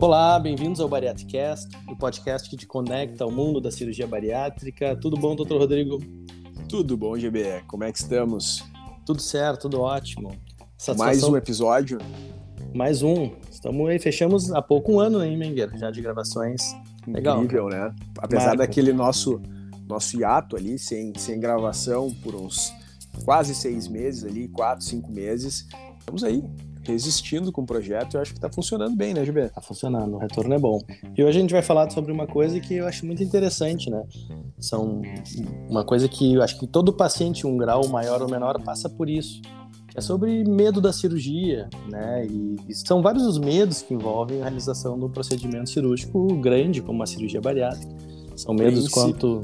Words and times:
Olá, 0.00 0.40
bem-vindos 0.40 0.80
ao 0.80 0.88
Bariatricast, 0.88 1.68
o 1.86 1.94
podcast 1.94 2.48
que 2.48 2.56
te 2.56 2.66
conecta 2.66 3.22
ao 3.22 3.30
mundo 3.30 3.60
da 3.60 3.70
cirurgia 3.70 4.06
bariátrica. 4.06 4.96
Tudo 4.96 5.14
bom, 5.14 5.36
doutor 5.36 5.58
Rodrigo? 5.60 5.98
Tudo 6.70 6.96
bom, 6.96 7.18
GBE. 7.18 7.66
Como 7.66 7.84
é 7.84 7.92
que 7.92 7.98
estamos? 7.98 8.64
Tudo 9.04 9.20
certo, 9.20 9.68
tudo 9.68 9.82
ótimo. 9.82 10.30
Satisfação... 10.78 10.96
Mais 10.96 11.22
um 11.22 11.36
episódio? 11.36 11.98
Mais 12.74 13.02
um. 13.02 13.30
Estamos 13.50 13.90
aí, 13.90 13.98
fechamos 13.98 14.50
há 14.50 14.62
pouco 14.62 14.94
um 14.94 15.00
ano, 15.00 15.22
hein, 15.22 15.36
Mengueira, 15.36 15.76
já 15.76 15.90
de 15.90 16.00
gravações. 16.00 16.74
Legal. 17.06 17.44
Incrível, 17.44 17.68
né? 17.68 17.94
Apesar 18.20 18.46
Marco. 18.46 18.58
daquele 18.58 18.94
nosso, 18.94 19.38
nosso 19.86 20.18
hiato 20.18 20.56
ali, 20.56 20.78
sem, 20.78 21.12
sem 21.18 21.38
gravação, 21.38 22.10
por 22.22 22.34
uns 22.34 22.72
quase 23.26 23.54
seis 23.54 23.86
meses 23.86 24.24
ali, 24.24 24.48
quatro, 24.48 24.82
cinco 24.82 25.12
meses, 25.12 25.68
estamos 25.98 26.24
aí, 26.24 26.42
resistindo 26.82 27.52
com 27.52 27.62
o 27.62 27.66
projeto, 27.66 28.14
eu 28.14 28.20
acho 28.20 28.32
que 28.32 28.38
está 28.38 28.50
funcionando 28.50 28.96
bem, 28.96 29.12
né, 29.14 29.24
GB? 29.24 29.42
Está 29.42 29.60
funcionando, 29.60 30.14
o 30.14 30.18
retorno 30.18 30.54
é 30.54 30.58
bom. 30.58 30.80
E 31.16 31.22
hoje 31.22 31.38
a 31.38 31.40
gente 31.40 31.52
vai 31.52 31.62
falar 31.62 31.90
sobre 31.90 32.10
uma 32.12 32.26
coisa 32.26 32.58
que 32.60 32.74
eu 32.74 32.86
acho 32.86 33.06
muito 33.06 33.22
interessante, 33.22 33.90
né? 33.90 34.02
São 34.58 35.02
uma 35.68 35.84
coisa 35.84 36.08
que 36.08 36.34
eu 36.34 36.42
acho 36.42 36.58
que 36.58 36.66
todo 36.66 36.92
paciente, 36.92 37.46
um 37.46 37.56
grau 37.56 37.86
maior 37.88 38.22
ou 38.22 38.28
menor, 38.28 38.60
passa 38.62 38.88
por 38.88 39.08
isso. 39.08 39.40
É 39.94 40.00
sobre 40.00 40.44
medo 40.44 40.80
da 40.80 40.92
cirurgia, 40.92 41.68
né? 41.90 42.26
E, 42.26 42.56
e 42.68 42.74
são 42.74 43.02
vários 43.02 43.26
os 43.26 43.38
medos 43.38 43.82
que 43.82 43.92
envolvem 43.92 44.40
a 44.40 44.44
realização 44.44 44.98
do 44.98 45.08
procedimento 45.08 45.68
cirúrgico 45.68 46.36
grande, 46.36 46.80
como 46.80 47.02
a 47.02 47.06
cirurgia 47.06 47.40
bariátrica. 47.40 47.92
São 48.36 48.54
medos 48.54 48.88
Princip... 48.88 48.94
quanto. 48.94 49.42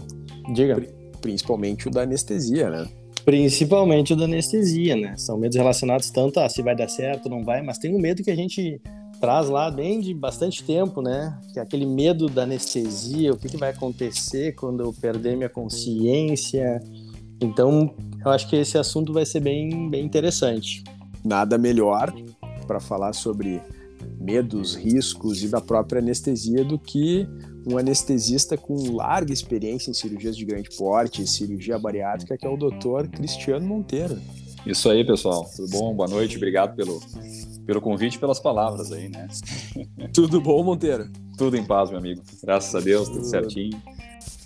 Diga. 0.55 0.81
Principalmente 1.21 1.89
o 1.89 1.91
da 1.91 2.03
anestesia, 2.03 2.71
né? 2.71 2.87
Principalmente 3.27 4.13
o 4.13 4.17
da 4.17 4.25
anestesia, 4.25 4.95
né? 4.95 5.17
São 5.17 5.37
medos 5.37 5.57
relacionados 5.57 6.11
tanto 6.11 6.39
a 6.39 6.49
se 6.49 6.63
vai 6.63 6.77
dar 6.77 6.87
certo, 6.87 7.29
não 7.29 7.43
vai, 7.43 7.61
mas 7.61 7.77
tem 7.77 7.93
um 7.93 7.99
medo 7.99 8.23
que 8.23 8.31
a 8.31 8.37
gente 8.37 8.81
traz 9.21 9.49
lá 9.49 9.69
bem 9.69 10.01
de 10.01 10.15
bastante 10.15 10.63
tempo, 10.63 11.03
né? 11.03 11.37
Que 11.53 11.59
é 11.59 11.63
aquele 11.63 11.85
medo 11.85 12.29
da 12.29 12.45
anestesia, 12.45 13.33
o 13.33 13.37
que, 13.37 13.49
que 13.49 13.57
vai 13.57 13.71
acontecer 13.71 14.55
quando 14.55 14.85
eu 14.85 14.93
perder 14.93 15.37
minha 15.37 15.49
consciência. 15.49 16.81
Então, 17.41 17.93
eu 18.25 18.31
acho 18.31 18.49
que 18.49 18.55
esse 18.55 18.79
assunto 18.79 19.13
vai 19.13 19.27
ser 19.27 19.41
bem, 19.41 19.91
bem 19.91 20.05
interessante. 20.05 20.85
Nada 21.25 21.59
melhor 21.59 22.15
para 22.65 22.79
falar 22.79 23.13
sobre 23.13 23.61
medos, 24.21 24.77
riscos 24.77 25.43
e 25.43 25.49
da 25.49 25.61
própria 25.61 26.01
anestesia 26.01 26.65
do 26.65 26.79
que 26.79 27.27
um 27.67 27.77
anestesista 27.77 28.57
com 28.57 28.95
larga 28.95 29.33
experiência 29.33 29.91
em 29.91 29.95
cirurgias 29.95 30.37
de 30.37 30.45
grande 30.45 30.71
porte 30.77 31.23
e 31.23 31.27
cirurgia 31.27 31.77
bariátrica, 31.77 32.39
que 32.39 32.47
é 32.47 32.49
o 32.49 32.57
Dr. 32.57 33.09
Cristiano 33.11 33.67
Monteiro. 33.67 34.19
Isso 34.65 34.89
aí, 34.89 35.05
pessoal. 35.05 35.49
Tudo 35.55 35.71
bom? 35.71 35.95
Boa 35.95 36.09
noite. 36.09 36.37
Obrigado 36.37 36.77
pelo, 36.77 37.01
pelo 37.67 37.81
convite 37.81 38.15
e 38.15 38.19
pelas 38.19 38.39
palavras 38.39 38.93
aí, 38.93 39.09
né? 39.09 39.27
Tudo 40.15 40.41
bom, 40.41 40.63
Monteiro? 40.63 41.09
Tudo 41.37 41.57
em 41.57 41.65
paz, 41.65 41.91
meu 41.91 41.99
amigo. 41.99 42.23
Graças 42.43 42.75
a 42.75 42.81
Deus, 42.81 43.09
tudo 43.09 43.25
certinho. 43.25 43.81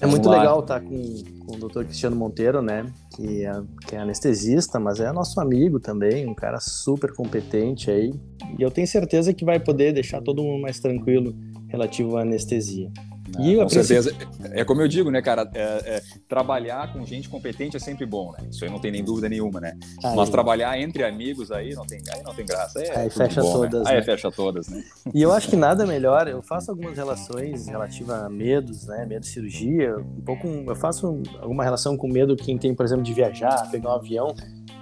É 0.01 0.07
muito 0.07 0.29
lá. 0.29 0.39
legal 0.39 0.61
estar 0.61 0.81
com, 0.81 1.23
com 1.47 1.57
o 1.57 1.69
Dr. 1.69 1.85
Cristiano 1.85 2.17
Monteiro, 2.17 2.63
né? 2.63 2.91
Que 3.15 3.45
é, 3.45 3.63
que 3.87 3.97
é 3.97 3.99
anestesista, 3.99 4.81
mas 4.81 4.99
é 4.99 5.13
nosso 5.13 5.39
amigo 5.41 5.79
também, 5.79 6.27
um 6.27 6.35
cara 6.35 6.59
super 6.59 7.13
competente 7.15 7.91
aí. 7.91 8.13
E 8.59 8.63
eu 8.63 8.71
tenho 8.71 8.87
certeza 8.87 9.33
que 9.33 9.45
vai 9.45 9.61
poder 9.61 9.93
deixar 9.93 10.23
todo 10.23 10.43
mundo 10.43 10.63
mais 10.63 10.81
tranquilo 10.81 11.35
relativo 11.71 12.17
à 12.17 12.23
anestesia. 12.23 12.91
E 13.39 13.57
com 13.57 13.69
certeza. 13.69 14.13
É 14.53 14.65
como 14.65 14.81
eu 14.81 14.89
digo, 14.89 15.11
né, 15.11 15.23
cara? 15.23 15.49
É, 15.55 15.63
é, 15.97 16.03
trabalhar 16.29 16.93
com 16.93 17.05
gente 17.05 17.29
competente 17.29 17.77
é 17.77 17.81
sempre 17.81 18.05
bom, 18.05 18.33
né? 18.33 18.49
Isso 18.51 18.65
aí 18.65 18.71
não 18.71 18.79
tem 18.79 18.91
nem 18.91 19.05
dúvida 19.05 19.29
nenhuma, 19.29 19.61
né? 19.61 19.77
Aí. 20.03 20.17
Mas 20.17 20.29
trabalhar 20.29 20.79
entre 20.81 21.05
amigos 21.05 21.53
aí 21.53 21.75
não 21.75 21.87
tem, 21.87 22.01
aí 22.13 22.23
não 22.25 22.35
tem 22.35 22.45
graça. 22.45 22.81
É 22.83 22.99
aí 22.99 23.11
fecha 23.11 23.41
bom, 23.41 23.53
todas. 23.53 23.85
Né? 23.85 23.91
Aí 23.91 23.97
né? 23.97 24.03
fecha 24.03 24.31
todas, 24.33 24.69
né? 24.69 24.83
E 25.15 25.23
eu 25.23 25.33
acho 25.33 25.49
que 25.49 25.57
nada 25.57 25.87
melhor. 25.87 26.27
Eu 26.27 26.43
faço 26.43 26.71
algumas 26.71 26.97
relações 26.97 27.69
relativas 27.69 28.23
a 28.23 28.29
medos, 28.29 28.87
né? 28.87 29.07
Medo 29.07 29.23
de 29.23 29.29
cirurgia. 29.29 29.97
Um 29.97 30.23
pouco. 30.23 30.47
Eu 30.49 30.77
faço 30.77 31.23
alguma 31.41 31.63
relação 31.63 31.97
com 31.97 32.09
medo 32.09 32.35
quem 32.37 32.59
tem, 32.59 32.75
por 32.75 32.85
exemplo, 32.85 33.05
de 33.05 33.13
viajar, 33.13 33.71
pegar 33.71 33.91
um 33.91 33.95
avião. 33.95 34.35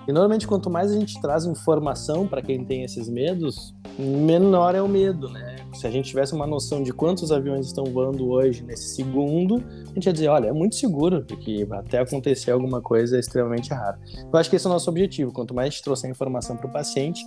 E 0.07 0.13
normalmente, 0.13 0.47
quanto 0.47 0.71
mais 0.71 0.91
a 0.91 0.95
gente 0.95 1.21
traz 1.21 1.45
informação 1.45 2.27
para 2.27 2.41
quem 2.41 2.65
tem 2.65 2.83
esses 2.83 3.11
medos, 3.11 3.75
menor 3.99 4.75
é 4.75 4.81
o 4.81 4.89
medo, 4.89 5.29
né? 5.29 5.58
Se 5.75 5.87
a 5.87 5.91
gente 5.91 6.09
tivesse 6.09 6.35
uma 6.35 6.47
noção 6.47 6.83
de 6.83 6.93
quantos 6.93 7.31
aviões 7.31 7.67
estão 7.67 7.85
voando 7.85 8.29
hoje 8.29 8.63
nesse 8.63 8.95
segundo, 8.95 9.63
a 9.91 9.95
gente 9.95 10.07
ia 10.07 10.13
dizer, 10.13 10.29
olha, 10.29 10.49
é 10.49 10.53
muito 10.53 10.77
seguro, 10.77 11.25
porque 11.25 11.67
até 11.71 11.99
acontecer 11.99 12.51
alguma 12.51 12.81
coisa 12.81 13.17
é 13.17 13.21
extremamente 13.21 13.71
raro. 13.71 13.99
Eu 14.33 14.39
acho 14.39 14.49
que 14.49 14.57
esse 14.57 14.67
é 14.67 14.71
o 14.71 14.73
nosso 14.73 14.91
objetivo. 14.91 15.33
Quanto 15.33 15.55
mais 15.55 15.69
a 15.69 15.71
gente 15.71 15.83
trouxer 15.83 16.11
informação 16.11 16.57
para 16.57 16.67
o 16.67 16.73
paciente 16.73 17.25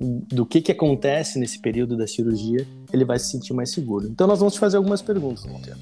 do 0.00 0.44
que, 0.44 0.60
que 0.60 0.72
acontece 0.72 1.38
nesse 1.38 1.60
período 1.60 1.96
da 1.96 2.06
cirurgia, 2.06 2.66
ele 2.92 3.04
vai 3.04 3.18
se 3.18 3.30
sentir 3.30 3.52
mais 3.52 3.70
seguro. 3.70 4.06
Então, 4.06 4.26
nós 4.26 4.38
vamos 4.38 4.54
te 4.54 4.60
fazer 4.60 4.76
algumas 4.76 5.02
perguntas, 5.02 5.44
Monteiro. 5.44 5.78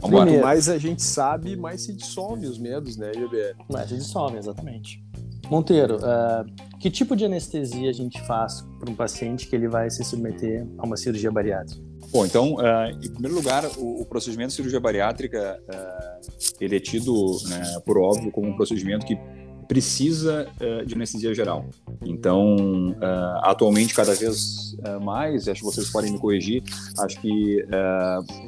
Quanto 0.00 0.40
mais 0.40 0.68
a 0.68 0.76
gente 0.76 1.02
sabe, 1.02 1.56
mais 1.56 1.82
se 1.82 1.94
dissolve 1.94 2.46
os 2.46 2.58
medos, 2.58 2.96
né, 2.96 3.12
IBL? 3.12 3.64
Mais 3.70 3.88
se 3.88 3.96
dissolve, 3.96 4.36
exatamente. 4.36 5.03
Monteiro, 5.50 5.96
uh, 5.96 6.78
que 6.78 6.90
tipo 6.90 7.14
de 7.16 7.24
anestesia 7.24 7.90
a 7.90 7.92
gente 7.92 8.20
faz 8.26 8.62
para 8.78 8.90
um 8.90 8.94
paciente 8.94 9.46
que 9.46 9.54
ele 9.54 9.68
vai 9.68 9.90
se 9.90 10.04
submeter 10.04 10.66
a 10.78 10.86
uma 10.86 10.96
cirurgia 10.96 11.30
bariátrica? 11.30 11.82
Bom, 12.12 12.24
então, 12.24 12.54
uh, 12.54 12.90
em 13.02 13.10
primeiro 13.10 13.34
lugar, 13.34 13.64
o, 13.76 14.02
o, 14.02 14.06
procedimento 14.06 14.50
de 14.50 14.54
cirurgia 14.54 14.78
bariátrica, 14.78 15.60
uh, 15.68 16.32
ele 16.60 16.76
é 16.76 16.80
tido, 16.80 17.12
né, 17.48 17.80
por 17.84 17.98
óbvio, 17.98 18.30
como 18.30 18.48
um 18.48 18.56
procedimento 18.56 19.04
que 19.04 19.18
precisa 19.66 20.48
uh, 20.60 20.86
de 20.86 20.94
anestesia 20.94 21.34
geral. 21.34 21.66
Então, 22.04 22.56
uh, 22.90 23.40
atualmente, 23.42 23.94
cada 23.94 24.14
vez 24.14 24.74
uh, 24.74 25.00
mais, 25.02 25.48
acho 25.48 25.60
que 25.60 25.66
vocês 25.66 25.90
podem 25.90 26.12
me 26.12 26.18
corrigir, 26.18 26.62
acho 26.98 27.20
que 27.20 27.64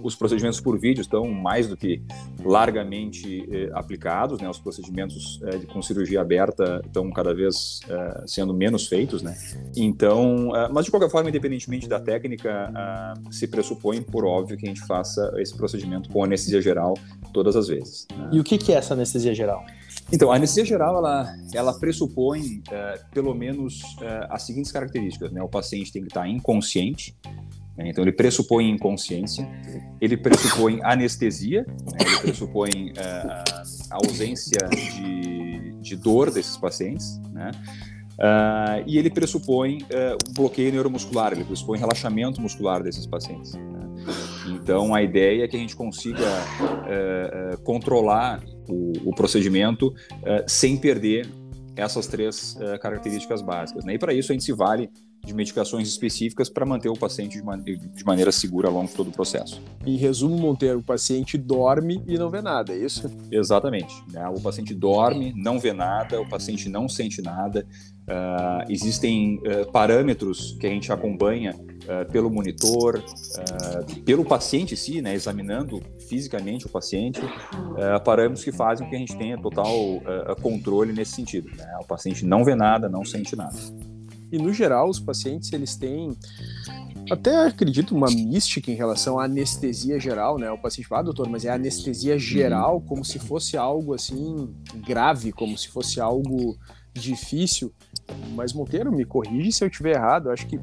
os 0.02 0.14
procedimentos 0.14 0.60
por 0.60 0.78
vídeo 0.78 1.00
estão 1.00 1.28
mais 1.28 1.68
do 1.68 1.76
que 1.76 2.02
largamente 2.44 3.48
aplicados, 3.72 4.40
né? 4.40 4.48
Os 4.48 4.58
procedimentos 4.58 5.40
com 5.72 5.82
cirurgia 5.82 6.20
aberta 6.20 6.80
estão 6.84 7.10
cada 7.10 7.34
vez 7.34 7.80
sendo 8.26 8.54
menos 8.54 8.86
feitos, 8.86 9.22
né? 9.22 9.36
Então, 9.76 10.52
mas 10.72 10.84
de 10.84 10.90
qualquer 10.90 11.10
forma, 11.10 11.28
independentemente 11.28 11.88
da 11.88 12.00
técnica, 12.00 12.72
se 13.30 13.46
pressupõe, 13.46 14.02
por 14.02 14.24
óbvio, 14.24 14.56
que 14.56 14.66
a 14.66 14.68
gente 14.68 14.86
faça 14.86 15.32
esse 15.38 15.54
procedimento 15.56 16.08
com 16.10 16.22
anestesia 16.24 16.60
geral 16.60 16.94
todas 17.32 17.56
as 17.56 17.68
vezes. 17.68 18.06
Né? 18.16 18.30
E 18.32 18.40
o 18.40 18.44
que 18.44 18.72
é 18.72 18.76
essa 18.76 18.94
anestesia 18.94 19.34
geral? 19.34 19.64
Então, 20.12 20.30
a 20.30 20.36
anestesia 20.36 20.64
geral, 20.64 20.96
ela, 20.98 21.36
ela 21.52 21.78
pressupõe, 21.78 22.62
uh, 22.68 23.06
pelo 23.12 23.34
menos, 23.34 23.82
uh, 23.82 24.30
as 24.30 24.42
seguintes 24.42 24.70
características, 24.70 25.32
né? 25.32 25.42
O 25.42 25.48
paciente 25.48 25.92
tem 25.92 26.02
que 26.02 26.08
estar 26.08 26.28
inconsciente, 26.28 27.16
né? 27.76 27.88
então 27.88 28.02
ele 28.04 28.12
pressupõe 28.12 28.70
inconsciência, 28.70 29.46
ele 30.00 30.16
pressupõe 30.16 30.80
anestesia, 30.82 31.66
né? 31.68 31.98
ele 32.00 32.18
pressupõe 32.20 32.92
uh, 32.92 33.90
a 33.90 33.96
ausência 33.96 34.60
de, 34.70 35.72
de 35.80 35.96
dor 35.96 36.30
desses 36.30 36.56
pacientes, 36.56 37.18
né? 37.32 37.50
Uh, 38.16 38.82
e 38.86 38.98
ele 38.98 39.10
pressupõe 39.10 39.82
uh, 39.82 40.32
bloqueio 40.32 40.72
neuromuscular, 40.72 41.32
ele 41.32 41.44
pressupõe 41.44 41.78
relaxamento 41.78 42.40
muscular 42.40 42.82
desses 42.82 43.06
pacientes. 43.06 43.52
Né? 43.52 43.62
Então, 44.48 44.94
a 44.94 45.02
ideia 45.02 45.44
é 45.44 45.48
que 45.48 45.56
a 45.56 45.58
gente 45.58 45.76
consiga 45.76 46.24
uh, 46.24 47.60
controlar 47.62 48.42
o, 48.68 49.10
o 49.10 49.14
procedimento 49.14 49.94
sem 50.46 50.76
perder 50.76 51.28
essas 51.76 52.06
três 52.06 52.58
características 52.80 53.42
básicas. 53.42 53.84
Né? 53.84 53.94
E 53.94 53.98
para 53.98 54.14
isso, 54.14 54.32
a 54.32 54.34
gente 54.34 54.44
se 54.44 54.52
vale 54.52 54.90
de 55.26 55.34
medicações 55.34 55.88
específicas 55.88 56.48
para 56.48 56.64
manter 56.64 56.88
o 56.88 56.94
paciente 56.94 57.36
de, 57.36 57.44
man 57.44 57.58
de, 57.60 58.04
maneira 58.04 58.30
segura 58.30 58.68
ao 58.68 58.74
longo 58.74 58.86
de 58.86 58.94
todo 58.94 59.08
o 59.08 59.12
processo. 59.12 59.60
Em 59.84 59.96
resumo, 59.96 60.38
Monteiro, 60.38 60.78
o 60.78 60.82
paciente 60.82 61.36
dorme 61.36 62.02
e 62.06 62.16
não 62.16 62.30
vê 62.30 62.40
nada, 62.40 62.72
é 62.72 62.78
isso? 62.78 63.10
Exatamente. 63.30 63.92
Né? 64.12 64.26
O 64.28 64.40
paciente 64.40 64.72
dorme, 64.72 65.34
não 65.36 65.58
vê 65.58 65.72
nada, 65.72 66.20
o 66.20 66.28
paciente 66.28 66.68
não 66.68 66.88
sente 66.88 67.20
nada. 67.20 67.66
Uh, 68.08 68.70
existem 68.70 69.38
uh, 69.38 69.70
parâmetros 69.72 70.56
que 70.60 70.66
a 70.66 70.70
gente 70.70 70.92
acompanha 70.92 71.56
uh, 71.56 72.10
pelo 72.12 72.30
monitor, 72.30 73.02
pelo 74.04 74.24
paciente 74.24 74.74
em 74.74 74.76
si, 74.76 75.02
né, 75.02 75.12
examinando 75.12 75.82
fisicamente 76.08 76.66
o 76.66 76.68
paciente, 76.68 77.20
parâmetros 78.04 78.44
que 78.44 78.52
fazem 78.52 78.86
com 78.86 78.90
que 78.90 78.96
a 78.96 78.98
gente 78.98 79.16
tenha 79.16 79.36
total 79.36 79.74
controle 80.40 80.92
nesse 80.92 81.12
sentido. 81.12 81.50
Né? 81.56 81.66
O 81.80 81.84
paciente 81.84 82.24
não 82.24 82.44
vê 82.44 82.54
nada, 82.54 82.88
não 82.88 83.04
sente 83.04 83.34
nada. 83.34 83.56
E 84.30 84.38
no 84.38 84.52
geral, 84.52 84.88
os 84.88 85.00
pacientes 85.00 85.52
eles 85.52 85.74
têm 85.74 86.16
até 87.10 87.46
acredito 87.46 87.94
uma 87.94 88.08
mística 88.08 88.70
em 88.70 88.74
relação 88.74 89.18
à 89.18 89.24
anestesia 89.24 89.98
geral, 89.98 90.38
né? 90.38 90.50
O 90.50 90.58
paciente 90.58 90.88
fala, 90.88 91.00
ah, 91.00 91.04
doutor, 91.04 91.28
mas 91.28 91.44
é 91.44 91.50
anestesia 91.50 92.18
geral, 92.18 92.80
como 92.80 93.04
se 93.04 93.18
fosse 93.18 93.56
algo 93.56 93.94
assim 93.94 94.52
grave, 94.84 95.32
como 95.32 95.56
se 95.56 95.68
fosse 95.68 96.00
algo 96.00 96.56
difícil. 97.00 97.72
Mas 98.34 98.52
Monteiro, 98.52 98.92
me 98.92 99.04
corrige 99.04 99.52
se 99.52 99.64
eu 99.64 99.68
estiver 99.68 99.96
errado. 99.96 100.26
Eu 100.26 100.32
acho 100.32 100.46
que 100.46 100.58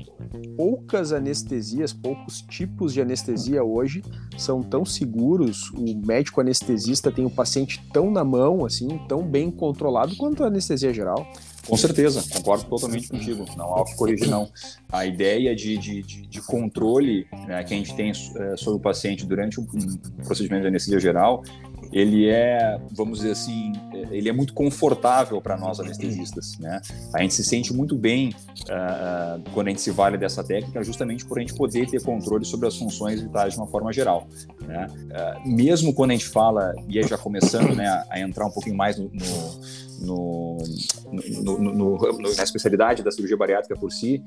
poucas 0.55 1.11
anestesias, 1.11 1.91
poucos 1.91 2.41
tipos 2.41 2.93
de 2.93 3.01
anestesia 3.01 3.63
hoje 3.63 4.03
são 4.37 4.61
tão 4.61 4.85
seguros. 4.85 5.69
O 5.71 6.05
médico 6.05 6.41
anestesista 6.41 7.11
tem 7.11 7.25
o 7.25 7.29
paciente 7.29 7.83
tão 7.91 8.11
na 8.11 8.23
mão, 8.23 8.65
assim, 8.65 8.99
tão 9.07 9.23
bem 9.23 9.51
controlado 9.51 10.15
quanto 10.15 10.43
a 10.43 10.47
anestesia 10.47 10.93
geral. 10.93 11.27
Com 11.67 11.77
certeza, 11.77 12.21
concordo 12.29 12.65
totalmente 12.65 13.07
contigo. 13.07 13.45
Não 13.57 13.73
há 13.73 13.81
o 13.81 13.85
que 13.85 13.95
corrigir, 13.95 14.29
não. 14.29 14.51
A 14.91 15.05
ideia 15.05 15.55
de, 15.55 15.77
de, 15.77 16.01
de, 16.01 16.41
controle 16.41 17.25
né, 17.47 17.63
que 17.63 17.73
a 17.73 17.77
gente 17.77 17.95
tem 17.95 18.11
é, 18.11 18.57
sobre 18.57 18.77
o 18.77 18.81
paciente 18.81 19.25
durante 19.25 19.61
um 19.61 19.65
procedimento 20.25 20.63
de 20.63 20.67
anestesia 20.67 20.99
geral 20.99 21.41
ele 21.93 22.27
é, 22.27 22.79
vamos 22.91 23.19
dizer 23.19 23.31
assim, 23.31 23.71
ele 24.11 24.29
é 24.29 24.33
muito 24.33 24.53
confortável 24.53 25.41
para 25.41 25.57
nós 25.57 25.79
anestesistas, 25.79 26.57
né? 26.59 26.81
A 27.13 27.21
gente 27.21 27.33
se 27.33 27.43
sente 27.43 27.73
muito 27.73 27.95
bem 27.95 28.29
uh, 28.29 29.41
quando 29.53 29.67
a 29.67 29.69
gente 29.69 29.81
se 29.81 29.91
vale 29.91 30.17
dessa 30.17 30.43
técnica, 30.43 30.83
justamente 30.83 31.25
por 31.25 31.37
a 31.37 31.41
gente 31.41 31.53
poder 31.53 31.89
ter 31.89 32.01
controle 32.01 32.45
sobre 32.45 32.67
as 32.67 32.77
funções 32.77 33.21
vitais 33.21 33.53
de 33.53 33.59
uma 33.59 33.67
forma 33.67 33.91
geral, 33.91 34.27
né? 34.61 34.87
Uh, 34.87 35.49
mesmo 35.49 35.93
quando 35.93 36.11
a 36.11 36.13
gente 36.13 36.27
fala, 36.27 36.73
e 36.87 36.99
aí 36.99 37.07
já 37.07 37.17
começando 37.17 37.75
né, 37.75 38.03
a, 38.09 38.19
entrar 38.19 38.45
um 38.45 38.51
pouquinho 38.51 38.75
mais 38.75 38.97
no, 38.97 39.11
no, 40.01 40.57
no, 41.41 41.73
no, 41.73 42.35
na 42.35 42.43
especialidade 42.43 43.03
da 43.03 43.11
cirurgia 43.11 43.37
bariátrica 43.37 43.75
por 43.79 43.91
si, 43.91 44.23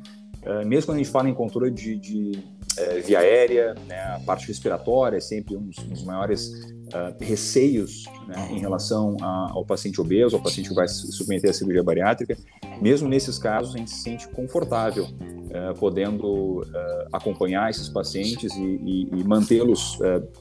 mesmo 0.67 0.87
quando 0.87 0.97
a 0.97 1.03
gente 1.03 1.11
fala 1.11 1.29
em 1.29 1.35
controle 1.35 1.71
de, 1.71 1.97
de 1.97 2.43
é, 2.77 3.01
via 3.01 3.21
aérea, 3.21 3.75
né, 3.87 3.99
a 4.15 4.21
parte 4.21 4.47
respiratória 4.47 5.17
é 5.17 5.21
sempre 5.21 5.57
um 5.57 5.63
dos, 5.63 5.79
um 5.79 5.89
dos 5.89 6.05
maiores 6.05 6.49
uh, 6.49 7.15
receios 7.19 8.05
né, 8.29 8.49
em 8.51 8.59
relação 8.59 9.17
a, 9.23 9.51
ao 9.53 9.65
paciente 9.65 10.01
obeso, 10.01 10.37
ao 10.37 10.43
paciente 10.43 10.69
que 10.69 10.75
vai 10.75 10.87
se 10.87 11.11
submeter 11.13 11.51
à 11.51 11.53
cirurgia 11.55 11.83
bariátrica. 11.83 12.37
Mesmo 12.81 13.09
nesses 13.09 13.39
casos, 13.39 13.75
a 13.75 13.79
gente 13.79 13.91
se 13.91 14.03
sente 14.03 14.29
confortável 14.29 15.05
uh, 15.05 15.79
podendo 15.79 16.61
uh, 16.61 16.65
acompanhar 17.13 17.71
esses 17.71 17.89
pacientes 17.89 18.55
e, 18.55 18.61
e, 18.61 19.09
e 19.21 19.25
mantê-los, 19.25 19.99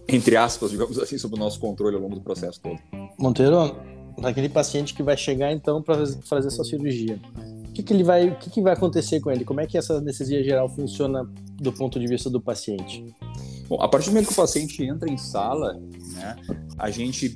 entre 0.08 0.36
aspas, 0.36 0.72
digamos 0.76 1.00
assim, 1.00 1.18
sob 1.18 1.36
o 1.36 1.40
nosso 1.40 1.60
controle 1.60 1.96
ao 1.96 2.02
longo 2.02 2.16
do 2.16 2.22
processo 2.22 2.60
todo. 2.60 2.78
Monteiro, 3.18 3.78
aquele 4.24 4.50
paciente 4.50 4.94
que 4.94 5.02
vai 5.02 5.16
chegar 5.16 5.54
então 5.54 5.82
para 5.82 6.06
fazer 6.24 6.48
essa 6.48 6.64
cirurgia, 6.64 7.18
que, 7.76 7.84
que 7.84 7.94
ele 7.94 8.04
vai, 8.04 8.30
o 8.30 8.36
que, 8.38 8.50
que 8.50 8.62
vai 8.62 8.74
acontecer 8.74 9.20
com 9.20 9.30
ele? 9.30 9.44
Como 9.44 9.60
é 9.60 9.68
que 9.68 9.78
essa 9.78 9.96
anestesia 9.96 10.42
geral 10.44 10.70
funciona 10.70 11.30
do 11.60 11.74
ponto 11.74 12.00
de 12.00 12.08
vista 12.08 12.30
do 12.30 12.42
paciente? 12.42 13.04
Bom, 13.68 13.82
a 13.82 13.88
partir 13.88 14.10
do 14.10 14.14
momento 14.14 14.28
que 14.28 14.34
o 14.34 14.36
paciente 14.36 14.84
entra 14.84 15.12
em 15.12 15.18
sala, 15.18 15.74
né, 16.14 16.36
a 16.78 16.90
gente 16.90 17.34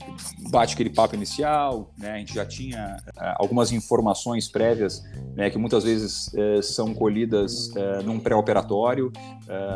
bate 0.50 0.76
aquele 0.76 0.92
papo 0.92 1.16
inicial, 1.16 1.92
né, 1.98 2.12
a 2.12 2.18
gente 2.20 2.36
já 2.36 2.46
tinha 2.46 2.98
uh, 3.18 3.36
algumas 3.38 3.72
informações 3.72 4.48
prévias, 4.48 5.04
né, 5.36 5.50
que 5.50 5.58
muitas 5.58 5.84
vezes 5.84 6.28
uh, 6.28 6.62
são 6.62 6.94
colhidas 6.94 7.70
uh, 7.70 8.04
num 8.06 8.20
pré-operatório, 8.20 9.12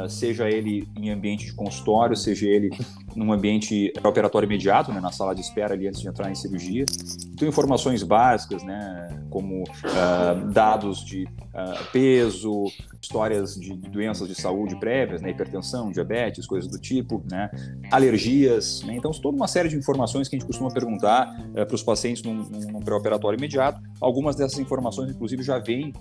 seja 0.07 0.48
ele 0.50 0.88
em 0.95 1.10
ambiente 1.10 1.45
de 1.45 1.54
consultório, 1.54 2.15
seja 2.15 2.45
ele 2.45 2.69
num 3.15 3.31
ambiente 3.31 3.92
operatório 4.04 4.45
imediato, 4.45 4.92
né, 4.92 5.00
na 5.00 5.12
sala 5.12 5.33
de 5.33 5.42
espera 5.42 5.74
ali 5.74 5.88
antes 5.88 6.01
de 6.01 6.07
entrar 6.07 6.31
em 6.31 6.36
cirurgia. 6.36 6.86
Então, 7.33 7.48
informações 7.48 8.04
básicas, 8.04 8.63
né, 8.63 9.07
como 9.30 9.63
dados 10.51 11.04
de 11.04 11.27
peso, 11.92 12.65
histórias 13.01 13.56
de 13.56 13.74
doenças 13.89 14.27
de 14.27 14.36
saúde 14.36 14.75
prévias, 14.80 15.21
né, 15.21 15.30
hipertensão, 15.31 15.92
diabetes, 15.92 16.48
coisas 16.48 16.69
do 16.69 16.80
tipo, 16.80 17.24
né, 17.30 17.50
alergias, 17.92 18.81
né, 18.83 18.95
então 18.95 19.12
toda 19.12 19.36
uma 19.36 19.48
série 19.48 19.69
de 19.69 19.75
informações 19.75 20.27
que 20.27 20.36
a 20.36 20.39
gente 20.39 20.48
costuma 20.48 20.69
perguntar 20.69 21.36
é, 21.56 21.65
para 21.65 21.75
os 21.75 21.83
pacientes 21.83 22.24
num, 22.24 22.36
num 22.71 22.80
pré-operatório 22.80 23.38
imediato. 23.38 23.81
Algumas 24.00 24.36
dessas 24.36 24.60
informações, 24.60 25.12
inclusive, 25.12 25.44
já 25.44 25.60
vêm 25.60 25.94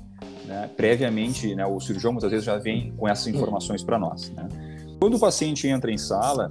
né, 0.46 0.70
previamente, 0.76 1.54
né, 1.54 1.66
o 1.66 1.78
cirurgião 1.80 2.12
muitas 2.12 2.30
vezes 2.30 2.44
já 2.44 2.58
vem 2.58 2.92
com 2.96 3.08
essas 3.08 3.26
informações 3.26 3.82
para 3.82 3.98
nós. 3.98 4.30
Né. 4.30 4.48
Quando 5.00 5.16
o 5.16 5.20
paciente 5.20 5.66
entra 5.66 5.90
em 5.90 5.98
sala, 5.98 6.48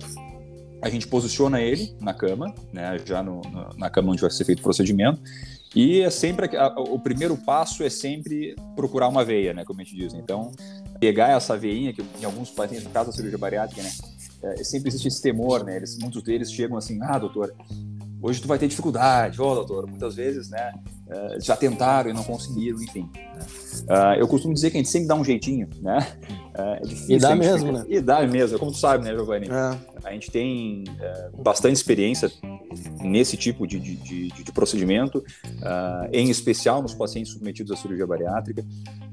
a 0.82 0.90
gente 0.90 1.08
posiciona 1.08 1.62
ele 1.62 1.96
na 2.00 2.14
cama, 2.14 2.54
né, 2.74 2.98
já 3.06 3.22
no, 3.22 3.42
na 3.78 3.90
cama 3.90 4.12
onde 4.12 4.22
vai 4.22 4.32
ser 4.32 4.46
feito 4.46 4.60
o 4.60 4.64
procedimento, 4.64 5.22
e 5.76 6.02
é 6.02 6.10
sempre 6.10 6.58
a, 6.58 6.68
o 6.80 7.00
primeiro 7.00 7.38
passo 7.38 7.84
é 7.84 7.90
sempre 7.90 8.56
procurar 8.76 9.08
uma 9.08 9.24
veia, 9.24 9.54
né, 9.54 9.64
como 9.64 9.80
a 9.80 9.84
gente 9.84 9.96
diz. 9.96 10.14
Então, 10.14 10.52
pegar 11.00 11.30
essa 11.30 11.56
veinha 11.56 11.94
que 11.94 12.04
em 12.20 12.26
alguns 12.26 12.50
pacientes, 12.50 12.86
no 12.86 12.92
caso 12.92 13.10
da 13.10 13.16
cirurgia 13.16 13.38
bariátrica, 13.38 13.82
né, 13.82 13.92
é, 14.44 14.64
sempre 14.64 14.90
existe 14.90 15.08
esse 15.08 15.22
temor, 15.22 15.64
né? 15.64 15.78
Eles, 15.78 15.98
muitos 15.98 16.24
deles 16.24 16.52
chegam 16.52 16.78
assim, 16.78 17.00
ah, 17.04 17.18
doutor, 17.18 17.54
hoje 18.22 18.42
tu 18.42 18.48
vai 18.48 18.58
ter 18.58 18.68
dificuldade, 18.68 19.40
ó, 19.42 19.52
oh, 19.52 19.56
doutor, 19.56 19.88
muitas 19.88 20.16
vezes, 20.16 20.50
né, 20.50 20.74
é, 21.08 21.40
já 21.40 21.56
tentaram 21.56 22.10
e 22.10 22.14
não 22.14 22.24
conseguiram, 22.24 22.82
enfim. 22.82 23.10
Né? 23.14 23.46
Uh, 23.82 24.20
eu 24.20 24.28
costumo 24.28 24.54
dizer 24.54 24.72
que 24.72 24.78
a 24.78 24.80
gente 24.80 24.90
sempre 24.90 25.08
dá 25.08 25.16
um 25.16 25.24
jeitinho, 25.24 25.70
né? 25.82 26.00
Uh, 26.58 26.62
é 26.62 26.80
difícil. 26.82 27.16
E 27.16 27.20
dá 27.20 27.36
mesmo, 27.36 27.72
né? 27.72 27.86
E 27.88 28.02
dá 28.02 28.28
mesmo, 28.28 28.60
como 28.60 28.72
tu 28.72 28.78
sabe, 28.78 29.06
né, 29.06 29.12
Giovanni? 29.12 29.48
É. 29.48 29.78
A 30.04 30.12
gente 30.12 30.30
tem 30.30 30.84
uh, 30.84 31.42
bastante 31.42 31.76
experiência 31.76 32.32
nesse 33.02 33.38
tipo 33.38 33.66
de, 33.66 33.80
de, 33.80 33.96
de, 33.96 34.28
de 34.30 34.52
procedimento, 34.52 35.24
em 36.12 36.30
especial 36.30 36.82
nos 36.82 36.94
pacientes 36.94 37.34
submetidos 37.34 37.72
à 37.72 37.76
cirurgia 37.76 38.08
bariátrica. 38.08 38.66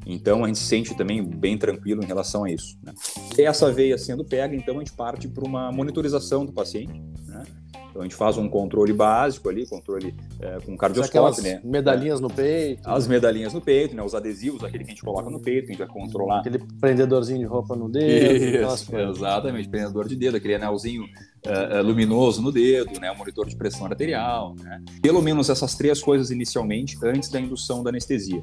Então, 0.06 0.44
a 0.44 0.46
gente 0.46 0.58
se 0.58 0.66
sente 0.66 0.94
também 0.94 1.22
bem 1.24 1.58
tranquilo 1.58 2.02
em 2.02 2.06
relação 2.06 2.44
a 2.44 2.50
isso. 2.50 2.78
Né? 2.82 2.92
Essa 3.38 3.70
veia 3.72 3.98
sendo 3.98 4.24
pega, 4.24 4.54
então 4.54 4.76
a 4.76 4.78
gente 4.78 4.92
parte 4.92 5.26
para 5.28 5.44
uma 5.44 5.72
monitorização 5.72 6.46
do 6.46 6.52
paciente, 6.52 7.02
né? 7.26 7.44
Então 7.90 8.02
a 8.02 8.04
gente 8.04 8.14
faz 8.14 8.36
um 8.36 8.48
controle 8.48 8.92
básico 8.92 9.48
ali, 9.48 9.66
controle 9.66 10.14
é, 10.40 10.58
com 10.60 10.76
cardioscópio, 10.76 11.42
né? 11.42 11.60
Medalhinhas 11.64 12.20
no 12.20 12.28
peito. 12.28 12.88
As 12.88 13.08
medalhinhas 13.08 13.52
no 13.52 13.60
peito, 13.60 13.96
né? 13.96 14.02
Os 14.02 14.14
adesivos, 14.14 14.62
aquele 14.62 14.84
que 14.84 14.90
a 14.90 14.94
gente 14.94 15.02
coloca 15.02 15.30
no 15.30 15.40
peito, 15.40 15.66
a 15.66 15.68
gente 15.68 15.78
vai 15.78 15.88
controlar. 15.88 16.40
Aquele 16.40 16.58
prendedorzinho 16.80 17.38
de 17.38 17.44
roupa 17.44 17.74
no 17.74 17.88
dedo. 17.88 18.72
Isso, 18.72 18.96
exatamente, 18.96 19.68
prendedor 19.68 20.06
de 20.06 20.16
dedo, 20.16 20.36
aquele 20.36 20.54
anelzinho 20.54 21.04
uh, 21.04 21.82
luminoso 21.82 22.42
no 22.42 22.52
dedo, 22.52 23.00
né? 23.00 23.10
O 23.10 23.16
monitor 23.16 23.46
de 23.46 23.56
pressão 23.56 23.86
arterial, 23.86 24.54
né? 24.62 24.82
Pelo 25.02 25.22
menos 25.22 25.48
essas 25.48 25.74
três 25.74 26.02
coisas 26.02 26.30
inicialmente 26.30 26.96
antes 27.02 27.30
da 27.30 27.40
indução 27.40 27.82
da 27.82 27.90
anestesia. 27.90 28.42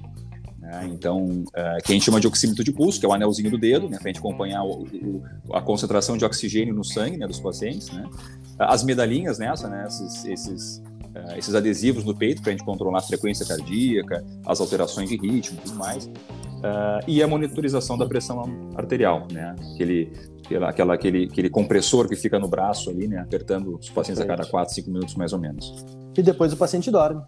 Né? 0.65 0.89
Então, 0.91 1.27
uh, 1.27 1.83
que 1.83 1.91
a 1.91 1.93
gente 1.93 2.03
chama 2.03 2.19
de 2.19 2.27
oxímetro 2.27 2.63
de 2.63 2.71
pulso, 2.71 2.99
que 2.99 3.05
é 3.05 3.09
o 3.09 3.13
anelzinho 3.13 3.51
do 3.51 3.57
dedo, 3.57 3.87
né? 3.87 3.97
para 3.97 4.09
a 4.09 4.11
gente 4.11 4.19
acompanhar 4.19 4.63
o, 4.63 4.83
o, 4.83 5.23
a 5.53 5.61
concentração 5.61 6.17
de 6.17 6.25
oxigênio 6.25 6.73
no 6.73 6.83
sangue 6.83 7.17
né, 7.17 7.27
dos 7.27 7.39
pacientes. 7.39 7.91
Né? 7.91 8.03
As 8.57 8.83
medalhinhas 8.83 9.37
nessa, 9.37 9.67
né? 9.67 9.85
esses, 9.87 10.25
esses, 10.25 10.77
uh, 10.77 11.37
esses 11.37 11.53
adesivos 11.53 12.03
no 12.03 12.15
peito, 12.15 12.41
para 12.41 12.51
a 12.51 12.55
gente 12.55 12.65
controlar 12.65 12.99
a 12.99 13.01
frequência 13.01 13.45
cardíaca, 13.45 14.23
as 14.45 14.61
alterações 14.61 15.09
de 15.09 15.17
ritmo 15.17 15.57
e 15.59 15.61
tudo 15.61 15.77
mais. 15.77 16.05
Uh, 16.05 17.03
e 17.07 17.21
a 17.21 17.27
monitorização 17.27 17.97
da 17.97 18.07
pressão 18.07 18.41
arterial, 18.75 19.27
né? 19.31 19.55
Aquele, 19.73 20.11
aquela, 20.43 20.69
aquela, 20.69 20.93
aquele, 20.95 21.25
aquele 21.25 21.49
compressor 21.49 22.07
que 22.07 22.15
fica 22.15 22.39
no 22.39 22.47
braço 22.47 22.89
ali, 22.89 23.07
né? 23.07 23.19
Apertando 23.19 23.77
os 23.77 23.89
pacientes 23.89 24.21
a 24.21 24.25
cada 24.25 24.45
4, 24.45 24.73
5 24.73 24.89
minutos 24.89 25.15
mais 25.15 25.33
ou 25.33 25.39
menos. 25.39 25.85
E 26.17 26.23
depois 26.23 26.53
o 26.53 26.57
paciente 26.57 26.89
dorme. 26.89 27.21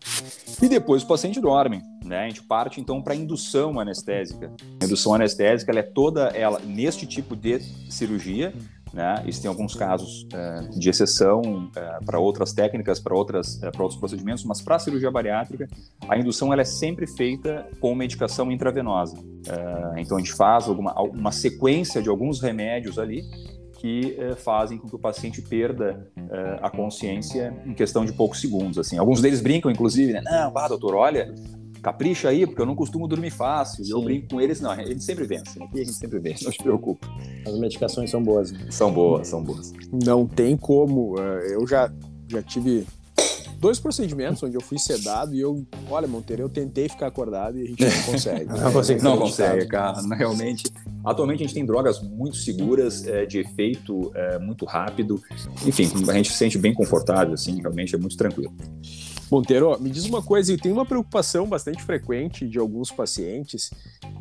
E 0.61 0.67
depois 0.67 1.03
o 1.03 1.07
paciente 1.07 1.39
dorme, 1.39 1.83
né? 2.03 2.23
A 2.23 2.27
gente 2.27 2.41
parte 2.41 2.81
então 2.81 3.01
para 3.01 3.13
indução 3.13 3.79
anestésica. 3.79 4.51
A 4.81 4.85
indução 4.85 5.13
anestésica 5.13 5.71
ela 5.71 5.81
é 5.81 5.83
toda 5.83 6.29
ela 6.29 6.59
neste 6.65 7.05
tipo 7.05 7.35
de 7.35 7.59
cirurgia, 7.89 8.53
né? 8.93 9.23
Tem 9.41 9.49
alguns 9.49 9.75
casos 9.75 10.23
uh, 10.33 10.79
de 10.79 10.89
exceção 10.89 11.41
uh, 11.41 12.05
para 12.05 12.19
outras 12.19 12.53
técnicas, 12.53 12.99
para 12.99 13.15
outras 13.15 13.55
uh, 13.55 13.71
para 13.71 13.81
outros 13.81 13.99
procedimentos, 13.99 14.43
mas 14.43 14.61
para 14.61 14.75
a 14.75 14.79
cirurgia 14.79 15.11
bariátrica 15.11 15.67
a 16.07 16.17
indução 16.17 16.51
ela 16.51 16.61
é 16.61 16.65
sempre 16.65 17.05
feita 17.05 17.67
com 17.79 17.93
medicação 17.93 18.51
intravenosa. 18.51 19.17
então 19.97 20.17
a 20.17 20.19
gente 20.19 20.33
faz 20.33 20.67
alguma 20.67 20.99
uma 21.01 21.31
sequência 21.31 22.01
de 22.01 22.09
alguns 22.09 22.41
remédios 22.41 22.97
ali 22.97 23.23
que 23.79 24.15
eh, 24.17 24.35
fazem 24.35 24.77
com 24.77 24.87
que 24.87 24.95
o 24.95 24.99
paciente 24.99 25.41
perda 25.41 26.09
eh, 26.17 26.59
a 26.61 26.69
consciência 26.69 27.55
em 27.65 27.73
questão 27.73 28.03
de 28.05 28.11
poucos 28.11 28.41
segundos. 28.41 28.77
Assim, 28.77 28.97
alguns 28.97 29.21
deles 29.21 29.39
brincam, 29.39 29.71
inclusive, 29.71 30.13
né? 30.13 30.21
Não, 30.23 30.51
bah, 30.51 30.67
doutor, 30.67 30.95
olha, 30.95 31.33
capricha 31.87 32.27
aí, 32.27 32.45
porque 32.45 32.61
eu 32.61 32.65
não 32.65 32.75
costumo 32.75 33.07
dormir 33.07 33.29
fácil. 33.29 33.85
E 33.85 33.89
eu 33.89 34.01
brinco 34.01 34.27
com 34.27 34.41
eles, 34.41 34.59
não, 34.59 34.71
a 34.71 34.83
gente 34.83 35.01
sempre 35.01 35.23
vence. 35.23 35.61
Aqui 35.63 35.79
a 35.79 35.83
gente 35.85 35.93
sempre 35.93 36.19
vence, 36.19 36.43
não 36.43 36.51
se 36.51 36.57
preocupe. 36.57 37.07
As 37.45 37.57
medicações 37.57 38.09
são 38.09 38.21
boas. 38.21 38.51
Né? 38.51 38.67
São 38.69 38.91
boas, 38.91 39.29
são 39.29 39.41
boas. 39.41 39.73
Não 40.03 40.27
tem 40.27 40.57
como. 40.57 41.15
Eh, 41.17 41.55
eu 41.55 41.65
já, 41.65 41.89
já 42.27 42.43
tive 42.43 42.85
dois 43.57 43.79
procedimentos 43.79 44.43
onde 44.43 44.55
eu 44.55 44.61
fui 44.61 44.77
sedado 44.77 45.33
e 45.33 45.39
eu, 45.39 45.65
olha, 45.89 46.09
Monteiro, 46.09 46.43
eu 46.43 46.49
tentei 46.49 46.89
ficar 46.89 47.07
acordado 47.07 47.57
e 47.57 47.61
a 47.61 47.65
gente 47.65 47.81
não 47.81 48.03
consegue. 48.11 48.45
não, 48.45 48.73
consegue, 48.73 49.03
não 49.03 49.17
consegue, 49.17 49.65
cara. 49.67 50.01
Realmente, 50.13 50.69
atualmente 51.05 51.43
a 51.43 51.45
gente 51.47 51.53
tem 51.53 51.65
drogas 51.65 52.01
muito 52.01 52.35
seguras, 52.35 53.07
é, 53.07 53.25
de 53.25 53.39
efeito 53.39 54.11
é, 54.13 54.37
muito 54.39 54.65
rápido. 54.65 55.21
Enfim, 55.65 55.89
a 56.09 56.13
gente 56.13 56.33
se 56.33 56.37
sente 56.37 56.57
bem 56.57 56.73
confortável, 56.73 57.33
assim, 57.33 57.61
realmente 57.61 57.95
é 57.95 57.97
muito 57.97 58.17
tranquilo. 58.17 58.53
Monteiro, 59.29 59.77
me 59.79 59.89
diz 59.89 60.05
uma 60.05 60.21
coisa, 60.21 60.51
eu 60.51 60.57
tenho 60.57 60.75
uma 60.75 60.85
preocupação 60.85 61.45
bastante 61.47 61.83
frequente 61.83 62.47
de 62.47 62.57
alguns 62.57 62.91
pacientes 62.91 63.71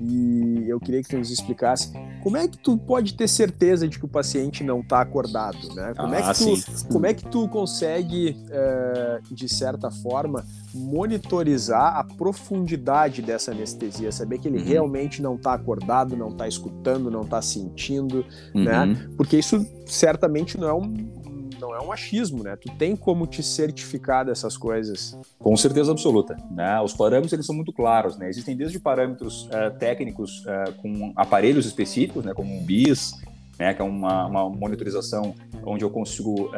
e 0.00 0.64
eu 0.68 0.80
queria 0.80 1.02
que 1.02 1.08
tu 1.08 1.16
nos 1.16 1.30
explicasse 1.30 1.92
como 2.22 2.36
é 2.36 2.48
que 2.48 2.58
tu 2.58 2.76
pode 2.76 3.14
ter 3.14 3.28
certeza 3.28 3.86
de 3.86 3.98
que 3.98 4.04
o 4.04 4.08
paciente 4.08 4.64
não 4.64 4.80
está 4.80 5.00
acordado, 5.00 5.74
né? 5.74 5.94
Como, 5.96 6.12
ah, 6.12 6.18
é 6.18 6.22
que 6.32 6.38
tu, 6.38 6.88
como 6.92 7.06
é 7.06 7.14
que 7.14 7.24
tu 7.24 7.48
consegue, 7.48 8.36
é, 8.50 9.20
de 9.30 9.48
certa 9.48 9.90
forma, 9.90 10.44
monitorizar 10.74 11.96
a 11.96 12.04
profundidade 12.04 13.22
dessa 13.22 13.52
anestesia, 13.52 14.10
saber 14.10 14.38
que 14.38 14.48
ele 14.48 14.58
uhum. 14.58 14.64
realmente 14.64 15.22
não 15.22 15.36
está 15.36 15.54
acordado, 15.54 16.16
não 16.16 16.30
está 16.30 16.48
escutando, 16.48 17.10
não 17.10 17.22
está 17.22 17.40
sentindo, 17.40 18.24
né? 18.54 18.80
uhum. 18.80 18.86
né? 18.86 19.08
Porque 19.16 19.38
isso 19.38 19.64
certamente 19.86 20.58
não 20.58 20.68
é 20.68 20.74
um 20.74 21.25
não 21.60 21.74
é 21.74 21.80
um 21.80 21.92
achismo, 21.92 22.42
né? 22.42 22.56
Tu 22.56 22.70
tem 22.76 22.94
como 22.96 23.26
te 23.26 23.42
certificar 23.42 24.24
dessas 24.24 24.56
coisas. 24.56 25.18
Com 25.38 25.56
certeza 25.56 25.92
absoluta. 25.92 26.36
Né? 26.50 26.80
Os 26.80 26.92
parâmetros 26.92 27.32
eles 27.32 27.46
são 27.46 27.54
muito 27.54 27.72
claros, 27.72 28.16
né? 28.16 28.28
Existem 28.28 28.56
desde 28.56 28.78
parâmetros 28.78 29.46
uh, 29.46 29.76
técnicos 29.78 30.44
uh, 30.44 30.72
com 30.80 31.12
aparelhos 31.16 31.66
específicos, 31.66 32.24
né? 32.24 32.34
Como 32.34 32.54
um 32.54 32.62
BIS, 32.62 33.12
né, 33.58 33.72
que 33.72 33.80
é 33.80 33.84
uma, 33.84 34.26
uma 34.26 34.50
monitorização 34.50 35.34
onde 35.64 35.84
eu 35.84 35.90
consigo 35.90 36.46
uh, 36.46 36.52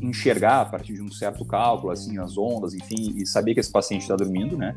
enxergar 0.00 0.62
a 0.62 0.64
partir 0.64 0.94
de 0.94 1.02
um 1.02 1.10
certo 1.10 1.44
cálculo, 1.44 1.92
assim, 1.92 2.18
as 2.18 2.38
ondas, 2.38 2.74
enfim, 2.74 3.14
e 3.16 3.26
saber 3.26 3.54
que 3.54 3.60
esse 3.60 3.70
paciente 3.70 4.02
está 4.02 4.16
dormindo, 4.16 4.56
né? 4.56 4.74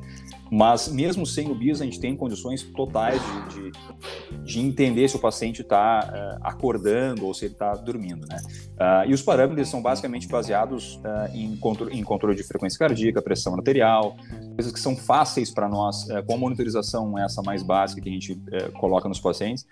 Mas 0.51 0.88
mesmo 0.89 1.25
sem 1.25 1.50
o 1.50 1.55
BIS, 1.55 1.81
a 1.81 1.86
gente 1.86 2.00
tem 2.00 2.15
condições 2.15 2.63
totais 2.63 3.22
de, 3.50 3.72
de, 3.72 4.43
de 4.43 4.60
entender 4.60 5.07
se 5.07 5.15
o 5.15 5.19
paciente 5.19 5.62
está 5.62 6.39
uh, 6.39 6.39
acordando 6.43 7.25
ou 7.25 7.34
se 7.34 7.46
ele 7.46 7.53
está 7.53 7.74
dormindo, 7.75 8.27
né? 8.27 8.38
Uh, 8.74 9.10
e 9.10 9.13
os 9.13 9.22
parâmetros 9.22 9.69
são 9.69 9.81
basicamente 9.81 10.27
baseados 10.27 11.00
em, 11.34 11.55
contro 11.57 11.89
em 11.89 12.03
controle 12.03 12.36
de 12.36 12.43
frequência 12.43 12.77
cardíaca, 12.77 13.22
pressão 13.22 13.55
arterial, 13.55 14.17
coisas 14.57 14.73
que 14.73 14.79
são 14.79 14.95
fáceis 14.95 15.51
para 15.51 15.69
nós, 15.69 16.07
com 16.25 16.33
a 16.33 16.37
monitorização 16.37 17.17
essa 17.17 17.41
mais 17.43 17.61
básica 17.61 18.01
que 18.01 18.09
a 18.09 18.11
gente 18.11 18.41
coloca 18.79 19.07
nos 19.07 19.19
pacientes, 19.19 19.65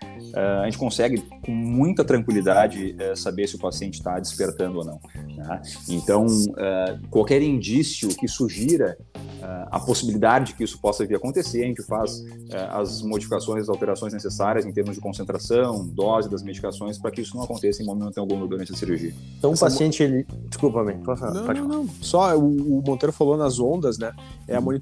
a 0.61 0.65
gente 0.65 0.77
consegue 0.77 1.23
com 1.43 1.51
muita 1.51 2.03
tranquilidade 2.05 2.95
é, 2.99 3.15
saber 3.15 3.47
se 3.47 3.55
o 3.55 3.59
paciente 3.59 3.95
está 3.95 4.19
despertando 4.19 4.79
ou 4.79 4.85
não. 4.85 4.99
Né? 5.35 5.61
Então, 5.89 6.25
é, 6.57 6.99
qualquer 7.09 7.41
indício 7.41 8.09
que 8.09 8.27
sugira 8.27 8.97
é, 9.15 9.67
a 9.71 9.79
possibilidade 9.79 10.47
de 10.47 10.53
que 10.53 10.63
isso 10.63 10.79
possa 10.79 11.05
vir 11.05 11.15
a 11.15 11.17
acontecer, 11.17 11.63
a 11.63 11.67
gente 11.67 11.81
faz 11.83 12.23
as 12.69 13.01
modificações, 13.01 13.63
as 13.63 13.69
alterações 13.69 14.13
necessárias 14.13 14.65
em 14.65 14.71
termos 14.71 14.95
de 14.95 15.01
concentração, 15.01 15.85
dose 15.87 16.29
das 16.29 16.43
medicações, 16.43 16.97
para 16.97 17.11
que 17.11 17.21
isso 17.21 17.35
não 17.35 17.43
aconteça 17.43 17.81
em 17.81 17.85
momento 17.85 18.19
algum 18.19 18.45
durante 18.47 18.71
a 18.71 18.75
cirurgia. 18.75 19.13
Então, 19.37 19.51
o 19.51 19.59
paciente, 19.59 20.03
ele. 20.03 20.25
Desculpa, 20.47 20.83
bem. 20.83 20.97
Pode 20.99 21.19
falar. 21.19 21.33
Não, 21.33 21.53
não, 21.53 21.67
não. 21.67 21.89
Só 22.01 22.37
o, 22.37 22.79
o 22.79 22.83
Monteiro 22.85 23.11
falou 23.11 23.35
nas 23.35 23.59
ondas, 23.59 23.97
né? 23.97 24.13
É 24.47 24.55
a 24.55 24.61
monitorização 24.61 24.74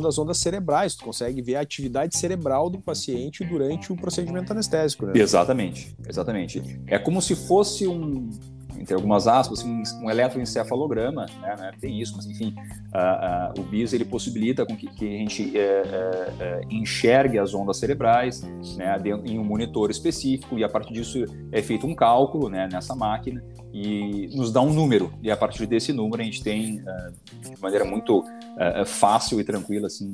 das 0.00 0.18
ondas 0.18 0.38
cerebrais. 0.38 0.94
Tu 0.94 1.04
consegue 1.04 1.42
ver 1.42 1.56
a 1.56 1.60
atividade 1.60 2.16
cerebral 2.16 2.70
do 2.70 2.80
paciente 2.80 3.44
durante 3.44 3.92
o 3.92 3.96
procedimento 3.96 4.52
anestésico, 4.52 5.06
né? 5.06 5.12
Exatamente, 5.16 5.96
exatamente. 6.08 6.62
É 6.86 6.98
como 6.98 7.20
se 7.20 7.34
fosse 7.34 7.86
um, 7.86 8.30
entre 8.78 8.94
algumas 8.94 9.26
aspas, 9.26 9.62
um, 9.62 9.82
um 10.02 10.10
eletroencefalograma, 10.10 11.26
né, 11.40 11.56
né, 11.58 11.70
tem 11.80 12.00
isso, 12.00 12.14
mas 12.16 12.26
enfim, 12.26 12.54
o 13.58 13.62
BIS 13.62 13.92
ele 13.92 14.04
possibilita 14.04 14.64
com 14.64 14.76
que, 14.76 14.86
que 14.88 15.06
a 15.06 15.18
gente 15.18 15.42
uh, 15.42 16.66
enxergue 16.70 17.38
as 17.38 17.54
ondas 17.54 17.76
cerebrais 17.76 18.42
né, 18.76 18.98
dentro, 18.98 19.26
em 19.26 19.38
um 19.38 19.44
monitor 19.44 19.90
específico 19.90 20.58
e 20.58 20.64
a 20.64 20.68
partir 20.68 20.92
disso 20.92 21.24
é 21.50 21.62
feito 21.62 21.86
um 21.86 21.94
cálculo 21.94 22.48
né, 22.48 22.68
nessa 22.70 22.94
máquina 22.94 23.42
e 23.72 24.28
nos 24.36 24.52
dá 24.52 24.60
um 24.60 24.72
número. 24.72 25.12
E 25.22 25.30
a 25.30 25.36
partir 25.36 25.66
desse 25.66 25.92
número 25.92 26.22
a 26.22 26.24
gente 26.24 26.42
tem 26.42 26.82
de 27.42 27.60
maneira 27.60 27.84
muito 27.84 28.24
fácil 28.86 29.40
e 29.40 29.44
tranquila 29.44 29.88
assim 29.88 30.12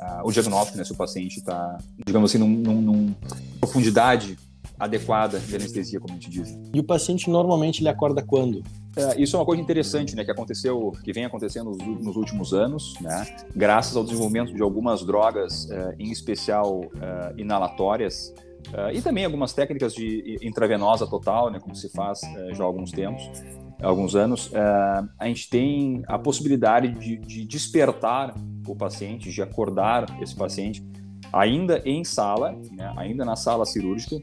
a, 0.00 0.22
o 0.24 0.30
diagnóstico, 0.30 0.76
né, 0.76 0.84
se 0.84 0.92
o 0.92 0.96
paciente 0.96 1.38
está, 1.38 1.78
digamos 2.04 2.30
assim, 2.30 2.38
num, 2.38 2.48
num, 2.48 2.80
num 2.80 3.14
profundidade 3.60 4.36
adequada 4.78 5.38
de 5.38 5.54
anestesia, 5.54 5.98
como 6.00 6.12
a 6.12 6.16
gente 6.16 6.30
diz. 6.30 6.58
E 6.72 6.78
o 6.78 6.84
paciente 6.84 7.30
normalmente 7.30 7.80
ele 7.82 7.88
acorda 7.88 8.22
quando? 8.22 8.62
É, 8.96 9.20
isso 9.20 9.36
é 9.36 9.38
uma 9.38 9.44
coisa 9.44 9.60
interessante, 9.60 10.16
né, 10.16 10.24
que 10.24 10.30
aconteceu, 10.30 10.92
que 11.04 11.12
vem 11.12 11.24
acontecendo 11.24 11.70
nos, 11.70 12.04
nos 12.04 12.16
últimos 12.16 12.54
anos, 12.54 12.94
né, 13.00 13.26
graças 13.54 13.94
ao 13.94 14.02
desenvolvimento 14.02 14.54
de 14.54 14.62
algumas 14.62 15.04
drogas, 15.04 15.70
é, 15.70 15.96
em 15.98 16.10
especial 16.10 16.82
é, 17.00 17.34
inalatórias, 17.36 18.34
e 18.92 19.00
também 19.00 19.24
algumas 19.24 19.52
técnicas 19.52 19.94
de 19.94 20.38
intravenosa 20.42 21.06
total, 21.06 21.52
né, 21.52 21.60
como 21.60 21.76
se 21.76 21.88
faz 21.88 22.20
já 22.52 22.64
há 22.64 22.66
alguns 22.66 22.90
tempos, 22.90 23.22
alguns 23.80 24.16
anos, 24.16 24.50
a 25.20 25.26
gente 25.28 25.48
tem 25.48 26.02
a 26.08 26.18
possibilidade 26.18 26.88
de, 26.98 27.16
de 27.16 27.44
despertar 27.44 28.34
o 28.66 28.74
paciente, 28.74 29.30
de 29.30 29.40
acordar 29.40 30.20
esse 30.20 30.34
paciente 30.34 30.82
ainda 31.32 31.82
em 31.84 32.04
sala, 32.04 32.52
né, 32.72 32.92
ainda 32.96 33.24
na 33.24 33.36
sala 33.36 33.64
cirúrgica, 33.64 34.16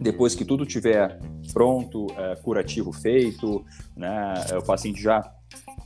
depois 0.00 0.34
que 0.34 0.44
tudo 0.44 0.64
tiver 0.64 1.18
pronto, 1.52 2.06
é, 2.16 2.36
curativo 2.36 2.92
feito, 2.92 3.64
né, 3.96 4.34
é, 4.50 4.58
o 4.58 4.62
paciente 4.62 5.00
já 5.00 5.22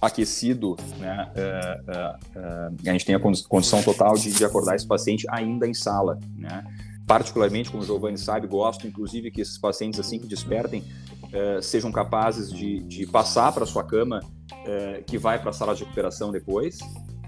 aquecido, 0.01 0.77
né, 0.99 1.33
é, 1.35 1.81
é, 1.89 2.17
é 2.85 2.91
a 2.91 2.93
gente 2.93 3.07
tem 3.07 3.15
a 3.15 3.21
condição 3.21 3.83
total 3.83 4.15
de, 4.15 4.33
de, 4.33 4.45
acordar 4.45 4.77
esse 4.77 4.87
paciente 4.87 5.27
ainda 5.31 5.67
em 5.67 5.75
sala, 5.75 6.19
né. 6.37 6.65
Particularmente, 7.07 7.71
como 7.71 7.83
o 7.83 7.87
Giovanni 7.87 8.17
sabe, 8.17 8.47
gosto 8.47 8.87
inclusive 8.87 9.31
que 9.31 9.43
esses 9.43 9.59
pacientes 9.59 10.01
assim 10.01 10.19
que 10.19 10.27
despertem 10.27 10.83
é, 11.31 11.61
sejam 11.61 11.93
capazes 11.93 12.51
de, 12.51 12.81
de 12.81 13.07
passar 13.07 13.53
para 13.53 13.67
sua 13.67 13.85
cama 13.85 14.21
que 15.07 15.19
vai 15.19 15.39
para 15.39 15.51
a 15.51 15.53
sala 15.53 15.75
de 15.75 15.83
recuperação 15.83 16.31
depois? 16.31 16.79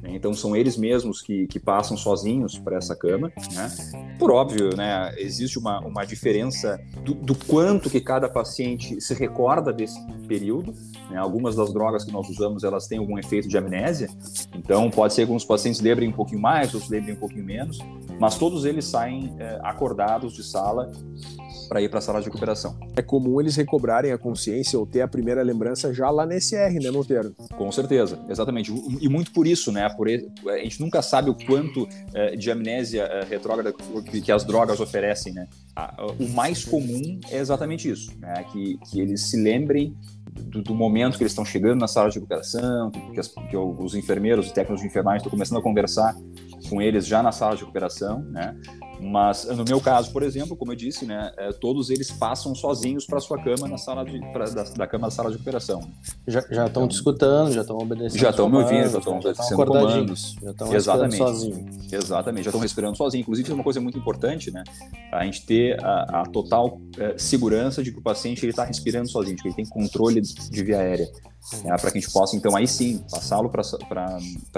Então 0.09 0.33
são 0.35 0.55
eles 0.55 0.77
mesmos 0.77 1.21
que, 1.21 1.47
que 1.47 1.59
passam 1.59 1.97
sozinhos 1.97 2.59
para 2.59 2.77
essa 2.77 2.95
cama. 2.95 3.33
Né? 3.53 3.71
Por 4.19 4.31
óbvio, 4.31 4.77
né, 4.77 5.15
existe 5.19 5.59
uma, 5.59 5.81
uma 5.81 6.05
diferença 6.05 6.81
do, 7.03 7.15
do, 7.15 7.35
quanto 7.35 7.91
que 7.91 8.01
cada 8.01 8.29
paciente 8.29 9.01
se 9.01 9.15
recorda 9.15 9.73
desse 9.73 10.01
período. 10.27 10.75
Né? 11.11 11.19
Algumas 11.19 11.57
das 11.57 11.73
drogas 11.73 12.05
que 12.05 12.13
nós 12.13 12.29
usamos 12.29 12.65
elas 12.65 12.87
têm 12.87 12.99
algum 12.99 13.19
efeito 13.19 13.49
de 13.49 13.57
amnésia, 13.57 14.09
então 14.55 14.91
pode 14.91 15.15
ser 15.15 15.23
que 15.23 15.29
alguns 15.29 15.45
pacientes 15.45 15.81
lembrem 15.81 16.09
um 16.09 16.13
pouquinho 16.13 16.41
mais, 16.41 16.75
outros 16.75 16.91
lembrem 16.91 17.15
um 17.15 17.19
pouquinho 17.19 17.45
menos, 17.45 17.79
mas 18.19 18.37
todos 18.37 18.65
eles 18.65 18.85
saem 18.85 19.35
é, 19.39 19.59
acordados 19.63 20.35
de 20.35 20.43
sala 20.43 20.91
para 21.69 21.81
ir 21.81 21.89
para 21.89 21.99
a 21.99 22.03
sala 22.03 22.21
de 22.21 22.27
recuperação. 22.27 22.79
É 22.97 23.03
comum 23.03 23.41
eles 23.41 23.57
recobrarem 23.57 24.13
a 24.13 24.19
consciência 24.19 24.79
ou 24.79 24.87
ter 24.87 25.03
a 25.03 25.09
primeira 25.09 25.43
lembrança 25.43 25.93
já 25.93 26.11
lá 26.11 26.27
nesse 26.27 26.57
R, 26.57 26.79
né, 26.79 26.91
Monteiro? 26.91 27.35
Com 27.57 27.71
certeza, 27.73 28.19
exatamente. 28.29 28.73
E 29.01 29.09
muito 29.09 29.33
por 29.33 29.47
isso, 29.47 29.73
né? 29.73 29.89
Por, 29.91 30.09
a 30.09 30.59
gente 30.59 30.81
nunca 30.81 31.03
sabe 31.03 31.31
o 31.31 31.35
quanto 31.35 31.89
é, 32.15 32.37
de 32.37 32.51
amnésia 32.51 33.03
é, 33.03 33.25
retrógrada 33.25 33.73
que, 33.73 34.21
que, 34.21 34.33
as 34.33 34.45
drogas 34.45 34.81
oferecem, 34.81 35.33
né? 35.33 35.47
o 36.19 36.29
mais 36.31 36.65
comum 36.65 37.21
é 37.31 37.39
exatamente 37.39 37.91
isso, 37.91 38.11
né? 38.19 38.45
Que, 38.51 38.79
que 38.79 39.01
eles 39.01 39.23
se 39.23 39.37
lembrem 39.37 39.95
do, 40.27 40.63
do, 40.63 40.75
momento 40.75 41.17
que 41.17 41.23
eles 41.23 41.33
estão 41.33 41.45
chegando 41.45 41.81
na 41.81 41.89
sala 41.89 42.09
de 42.09 42.17
recuperação, 42.17 42.91
que, 42.91 43.21
as, 43.21 43.29
que 43.29 43.57
os 43.57 43.95
enfermeiros, 43.95 44.47
os 44.47 44.53
técnicos 44.53 44.81
de 44.81 44.87
enfermagem 44.87 45.19
estão 45.19 45.31
começando 45.31 45.59
a 45.59 45.63
conversar 45.63 46.15
com 46.69 46.81
eles 46.81 47.07
já 47.07 47.23
na 47.23 47.33
sala 47.33 47.55
de 47.55 47.61
recuperação, 47.61 48.21
né? 48.21 48.57
Mas 49.01 49.45
no 49.45 49.65
meu 49.65 49.81
caso, 49.81 50.11
por 50.11 50.23
exemplo, 50.23 50.57
como 50.57 50.73
eu 50.73 50.77
disse, 50.77 51.05
né, 51.05 51.33
é, 51.37 51.53
todos 51.53 51.91
eles 51.91 52.11
passam 52.11 52.55
sozinhos 52.55 53.07
para 53.07 53.21
sua 53.21 53.43
cama 53.43 53.69
na 53.69 53.79
sala 53.79 54.05
de, 54.05 54.19
pra, 54.33 54.47
da, 54.47 54.63
da, 54.63 54.87
cama 54.87 55.09
da 55.09 55.11
sala 55.11 55.29
de 55.31 55.35
recuperação. 55.35 55.81
Já 56.27 56.41
estão 56.41 56.65
então, 56.67 56.89
te 56.89 56.95
escutando, 56.95 57.53
já 57.53 57.61
estão 57.61 57.77
obedecendo. 57.79 58.21
Já 58.21 58.31
estão 58.31 58.49
me 58.49 58.57
ouvindo, 58.57 58.89
já 58.89 58.99
estão 58.99 59.19
obedecendo 59.19 59.67
comandos. 59.67 60.37
Já 60.43 60.51
estão 60.51 60.69
respirando 60.69 61.17
sozinho. 61.17 61.67
Exatamente, 61.93 62.45
já 62.45 62.51
estão 62.51 62.61
respirando 62.61 62.97
sozinho. 62.97 63.23
Inclusive, 63.23 63.51
é 63.51 63.55
uma 63.55 63.65
coisa 63.65 63.81
muito 63.81 63.99
importante, 63.99 64.51
né? 64.51 64.65
A 65.13 65.25
gente 65.25 65.45
ter 65.45 65.83
a, 65.85 66.23
a 66.23 66.27
total 66.27 66.81
é, 66.99 67.19
segurança 67.19 67.83
de 67.83 67.93
que 67.93 67.99
o 67.99 68.03
paciente 68.03 68.47
está 68.47 68.65
respirando 68.65 69.09
sozinho, 69.09 69.37
de 69.37 69.43
que 69.43 69.49
ele 69.49 69.57
tem 69.57 69.67
controle 69.67 70.21
de 70.21 70.65
via 70.65 70.79
aérea 70.79 71.09
né, 71.63 71.77
para 71.77 71.91
que 71.91 71.99
a 71.99 72.01
gente 72.01 72.13
possa, 72.13 72.37
então, 72.37 72.57
aí 72.57 72.67
sim, 72.67 73.05
passá-lo 73.11 73.49
para 73.49 73.63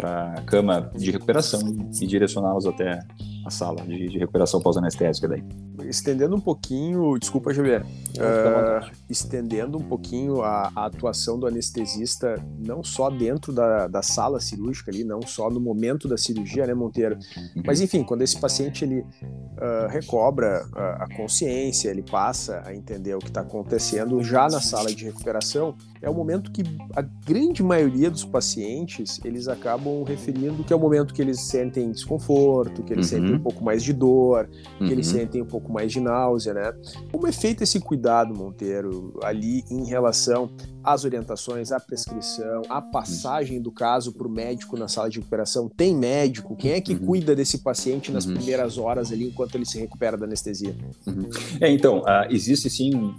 a 0.02 0.42
cama 0.42 0.90
de 0.96 1.10
recuperação 1.10 1.60
e 2.00 2.06
direcioná-los 2.06 2.66
até 2.66 3.00
a 3.44 3.50
sala 3.50 3.82
de, 3.82 4.08
de 4.08 4.18
recuperação 4.18 4.27
pós-anestésica 4.30 5.28
daí. 5.28 5.42
Estendendo 5.84 6.34
um 6.34 6.40
pouquinho, 6.40 7.16
desculpa, 7.18 7.54
Javier, 7.54 7.82
uh, 7.82 8.90
estendendo 9.08 9.78
um 9.78 9.82
pouquinho 9.82 10.42
a, 10.42 10.72
a, 10.74 10.86
atuação 10.86 11.38
do 11.38 11.46
anestesista, 11.46 12.36
não 12.58 12.82
só 12.82 13.08
dentro 13.08 13.52
da, 13.52 13.86
da 13.86 14.02
sala 14.02 14.40
cirúrgica 14.40 14.90
ali, 14.90 15.04
não 15.04 15.22
só 15.22 15.48
no 15.48 15.60
momento 15.60 16.08
da 16.08 16.16
cirurgia, 16.16 16.66
né, 16.66 16.74
Monteiro? 16.74 17.16
Uhum. 17.16 17.62
Mas, 17.64 17.80
enfim, 17.80 18.02
quando 18.02 18.22
esse 18.22 18.38
paciente 18.38 18.84
ele 18.84 19.00
uh, 19.00 19.88
recobra 19.88 20.66
a, 20.74 21.04
a 21.04 21.16
consciência, 21.16 21.88
ele 21.90 22.02
passa 22.02 22.62
a 22.66 22.74
entender 22.74 23.14
o 23.14 23.18
que 23.18 23.28
está 23.28 23.42
acontecendo 23.42 24.22
já 24.22 24.48
na 24.48 24.60
sala 24.60 24.92
de 24.92 25.04
recuperação, 25.04 25.74
é 26.00 26.08
o 26.08 26.14
momento 26.14 26.50
que 26.50 26.62
a 26.94 27.02
grande 27.02 27.62
maioria 27.62 28.10
dos 28.10 28.24
pacientes 28.24 29.20
eles 29.24 29.48
acabam 29.48 30.02
referindo 30.04 30.64
que 30.64 30.72
é 30.72 30.76
o 30.76 30.78
momento 30.78 31.12
que 31.12 31.22
eles 31.22 31.40
sentem 31.40 31.90
desconforto, 31.90 32.82
que 32.82 32.92
eles 32.92 33.10
uhum. 33.10 33.18
sentem 33.18 33.34
um 33.36 33.40
pouco 33.40 33.64
mais 33.64 33.82
de 33.82 33.92
dor, 33.92 34.48
que 34.78 34.84
uhum. 34.84 34.90
eles 34.90 35.06
sentem 35.06 35.42
um 35.42 35.46
pouco 35.46 35.72
mais 35.72 35.92
de 35.92 36.00
náusea, 36.00 36.54
né? 36.54 36.72
Como 37.10 37.26
é 37.26 37.32
feito 37.32 37.62
esse 37.62 37.80
cuidado, 37.80 38.34
Monteiro, 38.34 39.18
ali 39.22 39.64
em 39.70 39.84
relação 39.84 40.50
às 40.82 41.04
orientações, 41.04 41.72
à 41.72 41.78
prescrição, 41.80 42.62
à 42.68 42.80
passagem 42.80 43.60
do 43.60 43.70
caso 43.70 44.12
para 44.12 44.26
o 44.26 44.30
médico 44.30 44.76
na 44.76 44.88
sala 44.88 45.10
de 45.10 45.18
recuperação? 45.18 45.68
Tem 45.68 45.94
médico? 45.94 46.56
Quem 46.56 46.72
é 46.72 46.80
que 46.80 46.94
uhum. 46.94 47.06
cuida 47.06 47.34
desse 47.34 47.58
paciente 47.58 48.10
nas 48.10 48.24
uhum. 48.24 48.34
primeiras 48.34 48.78
horas 48.78 49.12
ali 49.12 49.28
enquanto 49.28 49.54
ele 49.54 49.66
se 49.66 49.78
recupera 49.78 50.16
da 50.16 50.26
anestesia? 50.26 50.74
Uhum. 51.06 51.28
É, 51.60 51.70
então, 51.70 52.00
uh, 52.00 52.30
existe 52.30 52.70
sim 52.70 53.14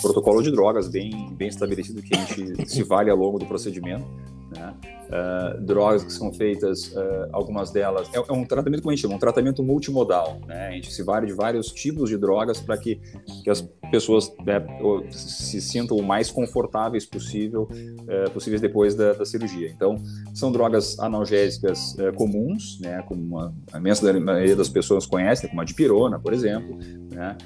protocolo 0.00 0.42
de 0.42 0.50
drogas 0.50 0.88
bem, 0.88 1.34
bem 1.34 1.48
estabelecido 1.48 2.02
que 2.02 2.14
a 2.14 2.18
gente 2.24 2.68
se 2.68 2.82
vale 2.82 3.10
ao 3.10 3.16
longo 3.16 3.38
do 3.38 3.46
procedimento. 3.46 4.06
Né? 4.50 4.74
Uh, 5.08 5.60
drogas 5.60 6.04
que 6.04 6.12
são 6.12 6.32
feitas, 6.32 6.92
uh, 6.92 7.28
algumas 7.32 7.70
delas, 7.70 8.08
é, 8.12 8.18
é, 8.18 8.32
um 8.32 8.44
tratamento, 8.44 8.82
como 8.82 8.92
a 8.92 8.94
gente 8.94 9.02
chama, 9.02 9.14
um 9.14 9.18
tratamento 9.18 9.62
multimodal, 9.62 10.38
né? 10.46 10.68
A 10.68 10.70
gente 10.72 10.92
se 10.92 11.02
vale 11.02 11.26
de 11.26 11.32
vários 11.32 11.72
tipos 11.72 12.08
de 12.08 12.16
drogas 12.16 12.60
para 12.60 12.76
que, 12.76 13.00
que 13.42 13.50
as 13.50 13.62
pessoas 13.90 14.32
né, 14.44 14.64
se 15.10 15.60
sintam 15.60 15.96
o 15.96 16.02
mais 16.02 16.30
confortáveis 16.30 17.04
possível, 17.06 17.62
uh, 17.62 18.30
possíveis 18.30 18.60
depois 18.60 18.94
da, 18.94 19.12
da, 19.12 19.24
cirurgia. 19.24 19.68
Então, 19.68 19.96
são 20.34 20.52
drogas 20.52 20.98
analgésicas 20.98 21.96
comuns, 22.16 22.78
né? 22.80 23.02
Como 23.02 23.38
a, 23.38 23.52
a 23.72 23.80
maioria 23.80 24.56
das 24.56 24.68
pessoas 24.68 25.06
conhece, 25.06 25.48
como 25.48 25.60
a 25.60 25.64
dipirona, 25.64 26.18
por 26.18 26.32
exemplo, 26.32 26.76
né? 27.10 27.36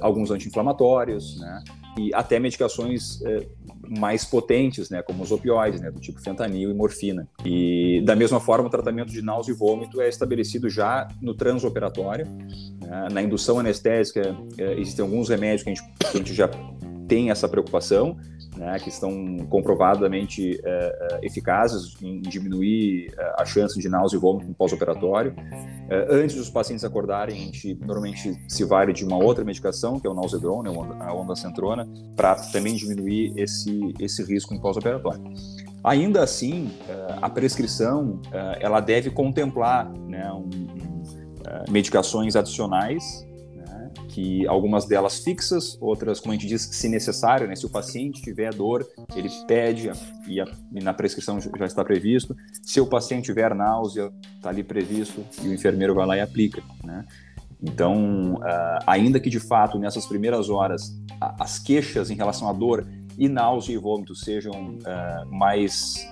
alguns 0.00 0.30
anti-inflamatórios, 0.30 1.38
né? 1.40 1.62
E 1.98 2.14
até 2.14 2.38
medicações 2.38 3.20
mais 3.88 4.24
potentes, 4.24 4.90
né, 4.90 5.02
como 5.02 5.22
os 5.22 5.30
opioides, 5.30 5.80
né, 5.80 5.90
do 5.90 6.00
tipo 6.00 6.20
fentanil 6.20 6.70
e 6.70 6.74
morfina. 6.74 6.95
E 7.44 8.02
da 8.04 8.16
mesma 8.16 8.40
forma, 8.40 8.66
o 8.66 8.70
tratamento 8.70 9.10
de 9.10 9.22
náusea 9.22 9.52
e 9.52 9.56
vômito 9.56 10.00
é 10.00 10.08
estabelecido 10.08 10.68
já 10.68 11.08
no 11.20 11.34
transoperatório. 11.34 12.26
Né, 12.26 13.08
na 13.12 13.22
indução 13.22 13.58
anestésica, 13.58 14.36
é, 14.58 14.80
existem 14.80 15.04
alguns 15.04 15.28
remédios 15.28 15.62
que 15.62 15.70
a, 15.70 15.74
gente, 15.74 15.84
a 16.04 16.16
gente 16.16 16.34
já 16.34 16.48
tem 17.08 17.30
essa 17.30 17.48
preocupação, 17.48 18.16
né, 18.56 18.78
que 18.78 18.88
estão 18.88 19.36
comprovadamente 19.48 20.58
é, 20.64 21.18
é 21.22 21.26
eficazes 21.26 21.94
em 22.02 22.20
diminuir 22.20 23.12
a 23.36 23.44
chance 23.44 23.78
de 23.78 23.88
náusea 23.88 24.16
e 24.16 24.20
vômito 24.20 24.48
no 24.48 24.54
pós-operatório. 24.54 25.34
Antes 26.08 26.36
dos 26.36 26.50
pacientes 26.50 26.84
acordarem, 26.84 27.36
a 27.36 27.38
gente 27.38 27.74
normalmente 27.74 28.36
se 28.48 28.64
vale 28.64 28.92
de 28.92 29.04
uma 29.04 29.22
outra 29.22 29.44
medicação, 29.44 30.00
que 30.00 30.06
é 30.06 30.10
o 30.10 30.14
Nausedron, 30.14 30.62
né, 30.62 30.70
a 31.00 31.14
ondansetrona, 31.14 31.86
para 32.16 32.34
também 32.50 32.74
diminuir 32.74 33.32
esse, 33.36 33.94
esse 34.00 34.22
risco 34.24 34.54
em 34.54 34.60
pós-operatório. 34.60 35.22
Ainda 35.86 36.22
assim, 36.22 36.70
é, 36.88 37.18
a 37.22 37.30
prescrição 37.30 38.20
ela 38.60 38.80
deve 38.80 39.08
contemplar 39.08 39.88
né, 39.88 40.30
um, 40.32 40.40
um, 40.40 41.02
medicações 41.70 42.34
adicionais 42.34 43.24
que 44.16 44.46
algumas 44.46 44.86
delas 44.86 45.18
fixas, 45.18 45.76
outras, 45.78 46.20
como 46.20 46.32
a 46.32 46.34
gente 46.34 46.46
diz, 46.46 46.62
se 46.62 46.88
necessário, 46.88 47.46
né? 47.46 47.54
Se 47.54 47.66
o 47.66 47.68
paciente 47.68 48.22
tiver 48.22 48.54
dor, 48.54 48.88
ele 49.14 49.28
pede 49.46 49.90
e, 50.26 50.40
a, 50.40 50.46
e 50.72 50.82
na 50.82 50.94
prescrição 50.94 51.38
já 51.38 51.66
está 51.66 51.84
previsto. 51.84 52.34
Se 52.62 52.80
o 52.80 52.86
paciente 52.86 53.26
tiver 53.26 53.54
náusea, 53.54 54.10
está 54.36 54.48
ali 54.48 54.64
previsto 54.64 55.22
e 55.42 55.48
o 55.48 55.52
enfermeiro 55.52 55.94
vai 55.94 56.06
lá 56.06 56.16
e 56.16 56.22
aplica, 56.22 56.62
né? 56.82 57.04
Então, 57.62 58.40
ainda 58.86 59.20
que 59.20 59.28
de 59.28 59.40
fato 59.40 59.78
nessas 59.78 60.06
primeiras 60.06 60.48
horas 60.48 60.98
as 61.38 61.58
queixas 61.58 62.10
em 62.10 62.14
relação 62.14 62.48
à 62.48 62.54
dor 62.54 62.86
e 63.18 63.28
náusea 63.28 63.74
e 63.74 63.78
vômito 63.78 64.14
sejam 64.14 64.52
uh, 64.52 65.26
mais 65.34 66.06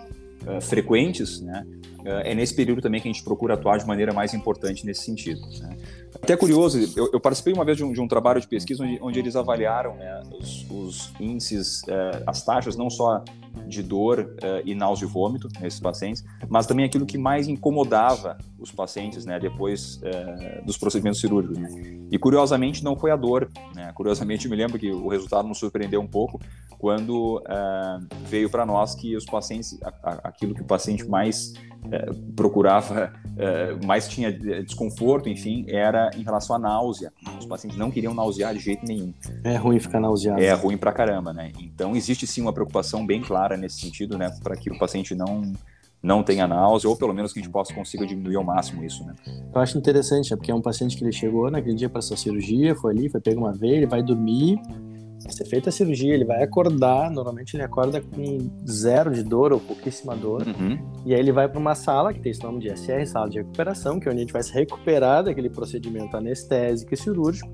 uh, 0.47 0.61
frequentes, 0.61 1.41
né? 1.41 1.65
é 2.07 2.35
nesse 2.35 2.55
período 2.55 2.83
também 2.83 3.01
que 3.01 3.09
a 3.09 3.13
gente 3.13 3.25
procura 3.25 3.55
atuar 3.55 3.79
de 3.79 3.87
maneira 3.87 4.13
mais 4.13 4.35
importante 4.35 4.85
nesse 4.85 5.05
sentido. 5.05 5.41
Né? 5.59 5.75
Até 6.15 6.37
curioso, 6.37 6.79
eu, 6.95 7.11
eu, 7.15 7.19
participei 7.19 7.55
uma 7.55 7.65
vez 7.65 7.79
de 7.79 7.85
um, 7.85 7.95
de 7.95 8.01
um, 8.01 8.07
trabalho 8.07 8.41
de 8.43 8.47
pesquisa 8.47 8.85
onde, 8.85 8.99
onde 9.01 9.19
eles 9.19 9.35
avaliaram 9.37 9.97
né, 9.97 10.23
os, 10.39 10.67
os, 10.71 11.13
índices, 11.19 11.81
as 12.27 12.45
taxas 12.45 12.77
não 12.77 12.91
só 12.91 13.25
de 13.67 13.83
dor 13.83 14.35
e 14.67 14.75
náusea 14.75 15.07
e 15.07 15.09
vômito 15.09 15.49
nesses 15.61 15.81
pacientes, 15.81 16.23
mas 16.47 16.67
também 16.67 16.85
aquilo 16.85 17.07
que 17.07 17.17
mais 17.17 17.49
incomodava 17.49 18.37
os 18.59 18.71
pacientes 18.71 19.25
né, 19.25 19.41
depois 19.41 20.01
dos 20.65 20.77
procedimentos 20.77 21.21
cirúrgicos. 21.21 21.57
Né? 21.57 21.69
E 22.11 22.19
curiosamente 22.19 22.85
não 22.85 22.97
foi 22.97 23.11
a 23.11 23.17
dor. 23.17 23.49
Né? 23.75 23.91
Curiosamente, 23.95 24.45
eu 24.45 24.51
me 24.51 24.57
lembro 24.57 24.79
que 24.79 24.91
o 24.91 25.09
resultado 25.09 25.49
nos 25.49 25.59
surpreendeu 25.59 26.01
um 26.01 26.07
pouco 26.07 26.39
quando 26.85 27.43
veio 28.29 28.51
para 28.51 28.67
nós 28.67 28.95
que 28.95 29.17
os 29.17 29.25
pacientes, 29.25 29.79
a, 29.83 29.89
a, 30.03 30.13
aquilo 30.29 30.55
que 30.55 30.61
o 30.61 30.67
paciente 30.67 31.09
mais 31.09 31.55
procurava, 32.37 33.11
mais 33.87 34.07
tinha 34.07 34.31
desconforto, 34.31 35.27
enfim, 35.27 35.65
era 35.67 36.11
em 36.15 36.23
relação 36.23 36.57
à 36.57 36.59
náusea. 36.59 37.11
Os 37.39 37.47
pacientes 37.47 37.79
não 37.79 37.91
queriam 37.91 38.13
nausear 38.13 38.53
de 38.53 38.61
jeito 38.61 38.85
nenhum. 38.85 39.15
É 39.43 39.57
ruim 39.57 39.81
ficar 39.81 39.99
nauseado. 39.99 40.43
É 40.43 40.53
ruim 40.53 40.77
pra 40.77 40.93
caramba, 40.93 41.33
né? 41.33 41.53
Então 41.59 41.97
existe 41.97 42.27
sim 42.27 42.43
uma 42.43 42.53
preocupação 42.53 43.07
bem 43.07 43.23
clara 43.23 43.57
nesse 43.57 43.81
sentido, 43.81 44.19
né? 44.19 44.31
Para 44.43 44.55
que 44.55 44.71
o 44.71 44.79
paciente 44.79 45.15
não 45.15 45.55
não 46.03 46.23
tenha 46.23 46.47
náusea, 46.47 46.91
ou 46.91 46.99
pelo 46.99 47.15
menos 47.15 47.33
que 47.33 47.41
a 47.41 47.43
gente 47.43 47.51
possa 47.51 47.73
consiga 47.73 48.07
diminuir 48.07 48.37
ao 48.37 48.45
máximo 48.45 48.85
isso, 48.85 49.03
né? 49.07 49.15
Eu 49.55 49.59
acho 49.59 49.79
interessante, 49.79 50.35
é 50.35 50.37
porque 50.37 50.51
é 50.51 50.55
um 50.55 50.61
paciente 50.61 50.99
que 50.99 51.03
ele 51.03 51.13
chegou 51.13 51.51
naquele 51.51 51.75
dia 51.75 51.89
para 51.89 52.03
sua 52.03 52.15
cirurgia, 52.15 52.75
foi 52.75 52.93
ali, 52.93 53.09
foi 53.09 53.23
pegar 53.23 53.41
uma 53.41 53.55
veia, 53.55 53.77
ele 53.77 53.87
vai 53.87 54.03
dormir, 54.03 54.61
vai 55.25 55.33
ser 55.33 55.45
feita 55.47 55.71
a 55.71 55.73
cirurgia, 55.73 56.15
ele 56.15 56.25
vai 56.25 56.43
acordar, 56.43 57.11
normalmente 57.11 57.57
ele 57.57 57.63
acorda 57.63 58.01
com 58.01 58.51
zero 58.71 59.11
de 59.11 59.23
dor 59.23 59.53
ou 59.53 59.59
pouquíssima 59.59 60.15
dor, 60.15 60.47
uhum. 60.47 60.79
e 61.05 61.15
aí 61.15 61.21
ele 61.21 61.33
vai 61.33 61.49
para 61.49 61.59
uma 61.59 61.75
sala 61.75 62.13
que 62.13 62.21
tem 62.21 62.31
esse 62.31 62.43
nome 62.43 62.61
de 62.61 62.69
SR, 62.71 63.07
sala 63.07 63.29
de 63.29 63.39
recuperação, 63.39 63.99
que 63.99 64.07
é 64.07 64.13
onde 64.13 64.21
a 64.21 64.23
gente 64.25 64.33
vai 64.33 64.43
se 64.43 64.53
recuperar 64.53 65.25
daquele 65.25 65.49
procedimento 65.49 66.17
anestésico 66.17 66.93
e 66.93 66.97
cirúrgico, 66.97 67.51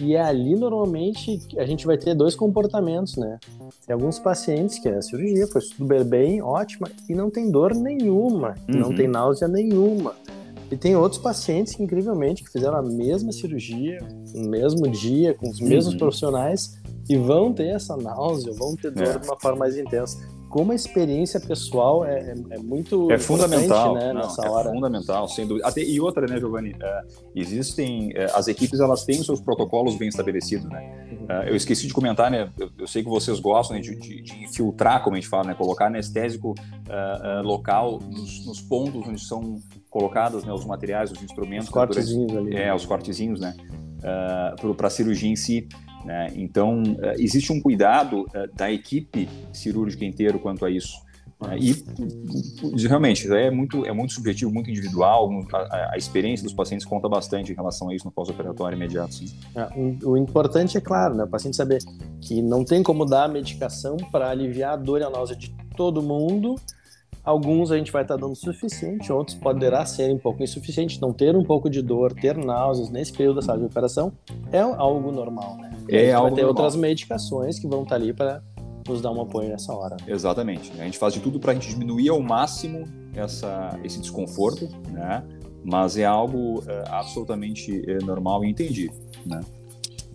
e 0.00 0.16
ali, 0.16 0.56
normalmente, 0.56 1.38
a 1.56 1.66
gente 1.66 1.86
vai 1.86 1.96
ter 1.96 2.14
dois 2.14 2.34
comportamentos, 2.34 3.16
né? 3.16 3.38
Tem 3.86 3.94
alguns 3.94 4.18
pacientes 4.18 4.78
que 4.78 4.88
a 4.88 5.00
cirurgia 5.00 5.46
foi 5.46 5.60
super 5.60 6.02
bem, 6.02 6.42
ótima, 6.42 6.88
e 7.08 7.14
não 7.14 7.30
tem 7.30 7.50
dor 7.50 7.74
nenhuma, 7.74 8.54
uhum. 8.68 8.80
não 8.80 8.94
tem 8.94 9.06
náusea 9.06 9.46
nenhuma. 9.46 10.14
E 10.72 10.76
tem 10.76 10.96
outros 10.96 11.20
pacientes 11.20 11.76
que, 11.76 11.82
incrivelmente, 11.82 12.42
que 12.42 12.50
fizeram 12.50 12.78
a 12.78 12.82
mesma 12.82 13.30
cirurgia, 13.30 13.98
no 14.34 14.48
mesmo 14.48 14.88
dia, 14.88 15.34
com 15.34 15.48
os 15.48 15.60
mesmos 15.60 15.92
uhum. 15.92 15.98
profissionais, 15.98 16.80
e 17.08 17.16
vão 17.16 17.52
ter 17.52 17.68
essa 17.68 17.96
náusea, 17.96 18.52
vão 18.54 18.76
ter 18.76 18.90
dor 18.90 19.06
é. 19.06 19.18
de 19.18 19.26
uma 19.26 19.38
forma 19.38 19.58
mais 19.58 19.76
intensa 19.76 20.18
como 20.52 20.70
a 20.70 20.74
experiência 20.74 21.40
pessoal 21.40 22.04
é, 22.04 22.20
é, 22.20 22.34
é 22.50 22.58
muito 22.58 23.10
é 23.10 23.18
fundamental 23.18 23.94
né, 23.94 24.12
não, 24.12 24.20
nessa 24.20 24.44
é 24.44 24.50
hora. 24.50 24.70
fundamental 24.70 25.26
sem 25.26 25.46
dúvida 25.46 25.66
Até, 25.66 25.82
e 25.82 25.98
outra 25.98 26.26
né 26.26 26.38
Giovanni 26.38 26.76
é, 26.78 27.00
existem 27.34 28.12
é, 28.14 28.26
as 28.34 28.48
equipes 28.48 28.78
elas 28.78 29.02
têm 29.06 29.18
os 29.18 29.24
seus 29.24 29.40
protocolos 29.40 29.96
bem 29.96 30.08
estabelecidos 30.08 30.68
né 30.68 31.08
uhum. 31.10 31.26
É, 31.26 31.48
eu 31.48 31.56
esqueci 31.56 31.86
de 31.86 31.94
comentar 31.94 32.30
né 32.30 32.50
eu, 32.58 32.68
eu 32.78 32.86
sei 32.86 33.02
que 33.02 33.08
vocês 33.08 33.40
gostam 33.40 33.76
né, 33.76 33.82
de, 33.82 33.96
de, 33.96 34.20
de, 34.20 34.44
infiltrar 34.44 35.02
como 35.02 35.16
a 35.16 35.18
gente 35.18 35.28
fala 35.28 35.44
né 35.44 35.54
colocar 35.54 35.86
anestésico 35.86 36.54
local 37.42 37.98
nos, 38.10 38.44
nos, 38.44 38.60
pontos 38.60 39.06
onde 39.08 39.24
são 39.24 39.58
colocados 39.88 40.44
né, 40.44 40.52
os 40.52 40.66
materiais 40.66 41.10
os 41.10 41.22
instrumentos 41.22 41.68
os 41.68 41.72
cortezinhos 41.72 42.36
ali 42.36 42.54
é 42.54 42.66
né? 42.66 42.74
os 42.74 42.84
cortezinhos 42.84 43.40
né 43.40 43.56
para 44.76 44.86
a 44.86 44.90
cirurgia 44.90 45.30
em 45.30 45.36
si 45.36 45.66
né? 46.04 46.28
Então, 46.34 46.82
é, 47.00 47.14
existe 47.18 47.52
um 47.52 47.60
cuidado 47.60 48.26
é, 48.34 48.46
da 48.48 48.70
equipe 48.70 49.28
cirúrgica 49.52 50.04
inteira 50.04 50.38
quanto 50.38 50.64
a 50.64 50.70
isso. 50.70 51.00
Né? 51.40 51.58
E 51.58 52.86
realmente 52.86 53.30
é 53.32 53.50
muito, 53.50 53.84
é 53.84 53.92
muito 53.92 54.12
subjetivo, 54.12 54.52
muito 54.52 54.70
individual. 54.70 55.28
A, 55.52 55.94
a, 55.94 55.96
experiência 55.96 56.44
dos 56.44 56.54
pacientes 56.54 56.86
conta 56.86 57.08
bastante 57.08 57.52
em 57.52 57.54
relação 57.54 57.88
a 57.88 57.94
isso 57.94 58.04
no 58.04 58.12
pós-operatório 58.12 58.76
imediato. 58.76 59.14
Sim. 59.14 59.26
É, 59.54 59.68
o, 59.76 60.10
o, 60.10 60.16
importante 60.16 60.76
é 60.76 60.80
claro, 60.80 61.14
né? 61.14 61.24
O 61.24 61.28
paciente 61.28 61.56
saber 61.56 61.80
que 62.20 62.40
não 62.40 62.64
tem 62.64 62.82
como 62.82 63.04
dar 63.04 63.24
a 63.24 63.28
medicação 63.28 63.96
para 64.10 64.30
aliviar 64.30 64.74
a 64.74 64.76
dor 64.76 65.00
e 65.00 65.04
a 65.04 65.10
náusea 65.10 65.36
de 65.36 65.54
todo 65.76 66.02
mundo 66.02 66.56
Alguns 67.24 67.70
a 67.70 67.78
gente 67.78 67.92
vai 67.92 68.02
estar 68.02 68.16
tá 68.16 68.20
dando 68.20 68.34
suficiente, 68.34 69.12
outros 69.12 69.36
poderá 69.36 69.86
ser 69.86 70.12
um 70.12 70.18
pouco 70.18 70.42
insuficiente. 70.42 71.00
Não 71.00 71.12
ter 71.12 71.36
um 71.36 71.44
pouco 71.44 71.70
de 71.70 71.80
dor, 71.80 72.12
ter 72.12 72.36
náuseas 72.36 72.90
nesse 72.90 73.12
período 73.12 73.36
da 73.36 73.42
sala 73.42 73.60
de 73.60 73.64
operação 73.64 74.12
é 74.50 74.58
algo 74.58 75.12
normal, 75.12 75.56
né? 75.58 75.70
É 75.88 76.12
algo 76.12 76.30
vai 76.30 76.34
ter 76.36 76.42
normal. 76.42 76.64
outras 76.64 76.76
medicações 76.76 77.58
que 77.60 77.68
vão 77.68 77.84
estar 77.84 77.96
tá 77.96 78.02
ali 78.02 78.12
para 78.12 78.42
nos 78.88 79.00
dar 79.00 79.12
um 79.12 79.20
apoio 79.20 79.48
nessa 79.48 79.72
hora. 79.72 79.96
Exatamente. 80.06 80.72
A 80.80 80.84
gente 80.84 80.98
faz 80.98 81.14
de 81.14 81.20
tudo 81.20 81.38
para 81.38 81.52
a 81.52 81.54
gente 81.54 81.68
diminuir 81.68 82.08
ao 82.08 82.20
máximo 82.20 82.84
essa, 83.14 83.78
esse 83.84 84.00
desconforto, 84.00 84.68
né? 84.90 85.22
Mas 85.64 85.96
é 85.96 86.04
algo 86.04 86.62
é, 86.66 86.84
absolutamente 86.88 87.88
é, 87.88 87.98
normal 87.98 88.44
e 88.44 88.50
entendível, 88.50 88.98
né? 89.24 89.40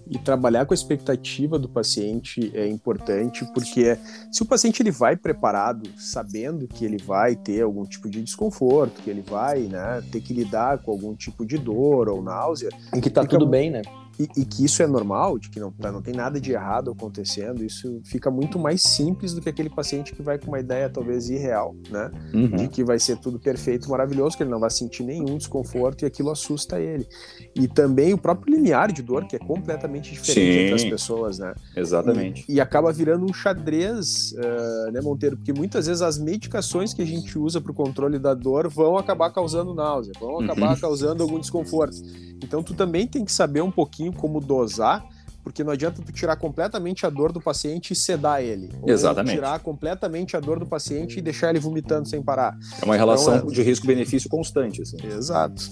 E 0.09 0.17
trabalhar 0.17 0.65
com 0.65 0.73
a 0.73 0.75
expectativa 0.75 1.59
do 1.59 1.67
paciente 1.67 2.51
é 2.53 2.67
importante, 2.67 3.45
porque 3.53 3.97
se 4.31 4.41
o 4.41 4.45
paciente 4.45 4.81
ele 4.81 4.91
vai 4.91 5.15
preparado, 5.15 5.89
sabendo 5.97 6.67
que 6.67 6.85
ele 6.85 6.97
vai 6.97 7.35
ter 7.35 7.61
algum 7.61 7.85
tipo 7.85 8.09
de 8.09 8.21
desconforto, 8.21 9.01
que 9.01 9.09
ele 9.09 9.21
vai 9.21 9.61
né, 9.61 10.03
ter 10.11 10.21
que 10.21 10.33
lidar 10.33 10.79
com 10.79 10.91
algum 10.91 11.15
tipo 11.15 11.45
de 11.45 11.57
dor 11.57 12.09
ou 12.09 12.21
náusea. 12.21 12.69
Em 12.93 13.01
que 13.01 13.09
tá 13.09 13.25
tudo 13.25 13.45
bem, 13.45 13.69
né? 13.69 13.81
E, 14.19 14.41
e, 14.41 14.45
que 14.45 14.65
isso 14.65 14.81
é 14.81 14.87
normal, 14.87 15.37
de 15.37 15.49
que 15.49 15.59
não, 15.59 15.71
tá, 15.71 15.91
não 15.91 16.01
tem 16.01 16.13
nada 16.13 16.41
de 16.41 16.51
errado 16.51 16.91
acontecendo, 16.91 17.63
isso 17.63 18.01
fica 18.03 18.31
muito 18.31 18.57
mais 18.57 18.81
simples 18.81 19.33
do 19.33 19.41
que 19.41 19.49
aquele 19.49 19.69
paciente 19.69 20.13
que 20.13 20.23
vai 20.23 20.39
com 20.39 20.47
uma 20.47 20.59
ideia 20.59 20.89
talvez 20.89 21.29
irreal, 21.29 21.75
né? 21.89 22.11
Uhum. 22.33 22.55
De 22.55 22.67
que 22.67 22.83
vai 22.83 22.99
ser 22.99 23.17
tudo 23.17 23.39
perfeito, 23.39 23.89
maravilhoso, 23.89 24.35
que 24.35 24.43
ele 24.43 24.49
não 24.49 24.59
vai 24.59 24.71
sentir 24.71 25.03
nenhum 25.03 25.37
desconforto 25.37 26.03
e 26.03 26.05
aquilo 26.05 26.31
assusta 26.31 26.79
ele. 26.79 27.07
E 27.55 27.67
também 27.67 28.13
o 28.13 28.17
próprio 28.17 28.55
limiar 28.55 28.91
de 28.91 29.01
dor, 29.01 29.27
que 29.27 29.35
é 29.35 29.39
completamente 29.39 30.11
diferente 30.11 30.51
Sim, 30.51 30.59
entre 30.59 30.75
as 30.75 30.83
pessoas, 30.83 31.37
né? 31.37 31.53
Exatamente. 31.75 32.45
E, 32.49 32.55
e 32.55 32.61
acaba 32.61 32.91
virando 32.91 33.25
um 33.25 33.33
xadrez, 33.33 34.33
uh, 34.33 34.91
né, 34.91 35.01
Monteiro? 35.01 35.37
Porque 35.37 35.53
muitas 35.53 35.85
vezes 35.85 36.01
as 36.01 36.17
medicações 36.17 36.93
que 36.93 37.01
a 37.01 37.05
gente 37.05 37.37
usa 37.37 37.61
para 37.61 37.71
o 37.71 37.75
controle 37.75 38.17
da 38.17 38.33
dor 38.33 38.67
vão 38.67 38.97
acabar 38.97 39.29
causando 39.29 39.73
náusea, 39.73 40.13
vão 40.19 40.39
acabar 40.39 40.73
uhum. 40.73 40.79
causando 40.79 41.21
algum 41.21 41.39
desconforto. 41.39 41.97
Então 42.43 42.61
tu 42.61 42.73
também 42.73 43.07
tem 43.07 43.25
que 43.25 43.31
saber 43.31 43.61
um 43.61 43.71
pouquinho 43.71 44.06
como 44.11 44.39
dosar, 44.39 45.05
porque 45.43 45.63
não 45.63 45.71
adianta 45.71 46.01
tu 46.01 46.11
tirar 46.11 46.35
completamente 46.35 47.05
a 47.05 47.09
dor 47.09 47.31
do 47.31 47.39
paciente 47.39 47.93
e 47.93 47.95
sedar 47.95 48.41
ele. 48.41 48.69
Exatamente. 48.85 49.35
tirar 49.35 49.59
completamente 49.59 50.35
a 50.35 50.39
dor 50.39 50.59
do 50.59 50.65
paciente 50.65 51.19
e 51.19 51.21
deixar 51.21 51.49
ele 51.49 51.59
vomitando 51.59 52.07
sem 52.07 52.21
parar. 52.21 52.57
É 52.81 52.85
uma 52.85 52.97
relação 52.97 53.37
então, 53.37 53.49
é... 53.49 53.53
de 53.53 53.61
risco-benefício 53.61 54.29
constante. 54.29 54.81
Assim. 54.81 54.97
Exato. 55.05 55.63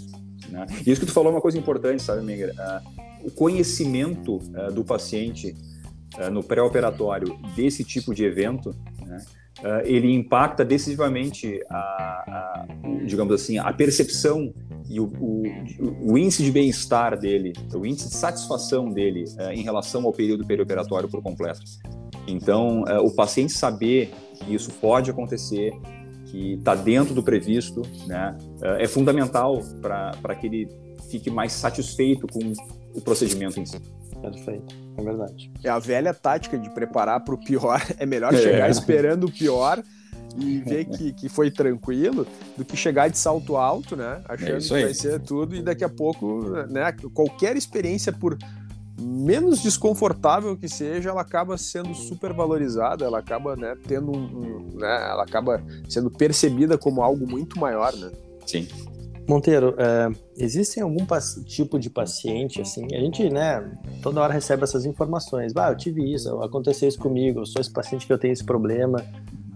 Né? 0.50 0.66
E 0.86 0.92
isso 0.92 1.02
que 1.02 1.08
tu 1.08 1.12
falou 1.12 1.32
é 1.32 1.36
uma 1.36 1.42
coisa 1.42 1.58
importante, 1.58 2.02
sabe, 2.02 2.22
Menger? 2.24 2.52
Uh, 2.52 3.28
o 3.28 3.32
conhecimento 3.32 4.38
uh, 4.38 4.72
do 4.72 4.84
paciente 4.84 5.56
uh, 6.18 6.32
no 6.32 6.44
pré-operatório 6.44 7.38
desse 7.56 7.84
tipo 7.84 8.14
de 8.14 8.24
evento, 8.24 8.74
né? 9.06 9.24
Uh, 9.60 9.82
ele 9.84 10.14
impacta 10.14 10.64
decisivamente 10.66 11.60
a, 11.70 11.76
a, 11.76 12.66
digamos 13.06 13.34
assim, 13.34 13.58
a 13.58 13.72
percepção 13.74 14.54
e 14.90 15.00
o, 15.00 15.06
o, 15.20 15.44
o 16.12 16.18
índice 16.18 16.44
de 16.44 16.52
bem-estar 16.52 17.18
dele, 17.18 17.54
o 17.74 17.86
índice 17.86 18.10
de 18.10 18.16
satisfação 18.16 18.90
dele 18.90 19.26
uh, 19.40 19.52
em 19.52 19.62
relação 19.62 20.04
ao 20.06 20.12
período 20.12 20.46
perioperatório 20.46 21.10
por 21.10 21.22
completo. 21.22 21.62
Então, 22.28 22.84
uh, 22.84 23.06
o 23.06 23.14
paciente 23.14 23.54
saber 23.54 24.12
que 24.36 24.54
isso 24.54 24.72
pode 24.74 25.10
acontecer, 25.10 25.72
que 26.26 26.54
está 26.54 26.76
dentro 26.76 27.14
do 27.14 27.24
previsto, 27.24 27.82
né, 28.08 28.36
é 28.80 28.88
fundamental 28.88 29.62
para 29.82 30.36
que 30.36 30.48
ele 30.48 30.85
fique 31.10 31.30
mais 31.30 31.54
satisfeito 31.54 32.28
com 32.28 32.54
o 32.94 33.02
procedimento 33.02 33.60
em 33.60 33.66
si. 33.66 33.80
Perfeito, 34.22 34.76
é 34.98 35.04
verdade. 35.04 35.52
É 35.64 35.70
a 35.70 35.80
velha 35.80 36.14
tática 36.14 36.58
de 36.58 36.70
preparar 36.74 37.24
para 37.24 37.36
o 37.36 37.38
pior. 37.38 37.82
É 38.00 38.06
melhor 38.06 38.34
chegar 38.34 38.68
é. 38.68 38.72
esperando 38.72 39.26
o 39.26 39.32
pior 39.32 39.82
e 40.38 40.60
ver 40.60 40.86
que, 40.86 41.14
que 41.14 41.30
foi 41.30 41.50
tranquilo 41.50 42.28
do 42.58 42.66
que 42.66 42.76
chegar 42.76 43.10
de 43.10 43.18
salto 43.18 43.56
alto, 43.56 43.96
né? 43.96 44.22
Achando 44.28 44.58
é 44.58 44.60
que 44.60 44.70
vai 44.70 44.94
ser 44.94 45.20
tudo 45.22 45.56
e 45.56 45.62
daqui 45.62 45.84
a 45.84 45.90
pouco, 45.90 46.50
né? 46.70 46.94
Qualquer 47.14 47.56
experiência 47.56 48.12
por 48.12 48.38
menos 49.00 49.62
desconfortável 49.62 50.56
que 50.58 50.70
seja, 50.70 51.10
ela 51.10 51.22
acaba 51.22 51.58
sendo 51.58 51.94
super 51.94 52.34
valorizada, 52.34 53.06
ela 53.06 53.20
acaba, 53.20 53.56
né, 53.56 53.76
tendo 53.86 54.12
um, 54.12 54.24
um 54.24 54.78
né, 54.78 55.10
ela 55.10 55.24
acaba 55.24 55.62
sendo 55.90 56.10
percebida 56.10 56.78
como 56.78 57.02
algo 57.02 57.30
muito 57.30 57.60
maior, 57.60 57.94
né? 57.96 58.10
Sim. 58.46 58.68
Monteiro, 59.28 59.76
é, 59.78 60.10
existem 60.38 60.84
algum 60.84 61.06
tipo 61.46 61.80
de 61.80 61.90
paciente, 61.90 62.62
assim, 62.62 62.86
a 62.94 63.00
gente, 63.00 63.28
né, 63.30 63.72
toda 64.02 64.22
hora 64.22 64.34
recebe 64.34 64.64
essas 64.64 64.86
informações, 64.86 65.52
ah, 65.56 65.70
eu 65.70 65.78
tive 65.78 66.14
isso, 66.14 66.30
aconteceu 66.44 66.88
isso 66.88 67.00
comigo, 67.00 67.40
eu 67.40 67.46
sou 67.46 67.60
esse 67.60 67.72
paciente 67.72 68.06
que 68.06 68.14
eu 68.14 68.20
tenho 68.20 68.34
esse 68.34 68.44
problema. 68.44 69.04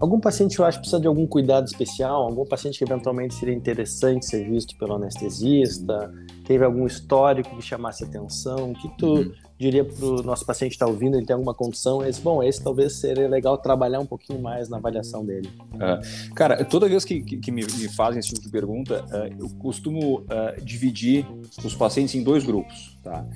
Algum 0.00 0.18
paciente 0.18 0.58
eu 0.58 0.64
acho 0.64 0.78
que 0.78 0.82
precisa 0.82 1.00
de 1.00 1.06
algum 1.06 1.26
cuidado 1.26 1.66
especial, 1.66 2.22
algum 2.22 2.44
paciente 2.44 2.78
que 2.78 2.84
eventualmente 2.84 3.34
seria 3.34 3.54
interessante 3.54 4.26
ser 4.26 4.48
visto 4.48 4.76
pelo 4.78 4.94
anestesista, 4.94 6.12
teve 6.46 6.64
algum 6.64 6.86
histórico 6.86 7.54
que 7.54 7.62
chamasse 7.62 8.02
atenção, 8.02 8.72
que 8.72 8.88
tu 8.96 9.30
diria 9.60 9.84
para 9.84 10.04
o 10.06 10.22
nosso 10.22 10.44
paciente 10.46 10.72
estar 10.72 10.86
tá 10.86 10.90
ouvindo, 10.90 11.18
ele 11.18 11.26
tem 11.26 11.34
alguma 11.34 11.52
condição, 11.52 12.02
esse, 12.02 12.18
bom, 12.18 12.42
esse 12.42 12.64
talvez 12.64 12.94
seria 12.94 13.28
legal 13.28 13.58
trabalhar 13.58 14.00
um 14.00 14.06
pouquinho 14.06 14.40
mais 14.40 14.70
na 14.70 14.78
avaliação 14.78 15.24
dele. 15.24 15.50
Uh, 15.74 16.34
cara, 16.34 16.64
toda 16.64 16.88
vez 16.88 17.04
que, 17.04 17.20
que, 17.20 17.36
que 17.36 17.52
me, 17.52 17.62
me, 17.62 17.88
fazem 17.90 18.20
esse 18.20 18.30
tipo 18.30 18.40
de 18.40 18.48
pergunta, 18.48 19.04
uh, 19.04 19.36
eu 19.38 19.50
costumo 19.58 20.20
uh, 20.20 20.64
dividir 20.64 21.26
os 21.62 21.74
pacientes 21.74 22.14
em 22.14 22.22
dois 22.22 22.42
grupos. 22.42 22.98
Tá? 23.04 23.26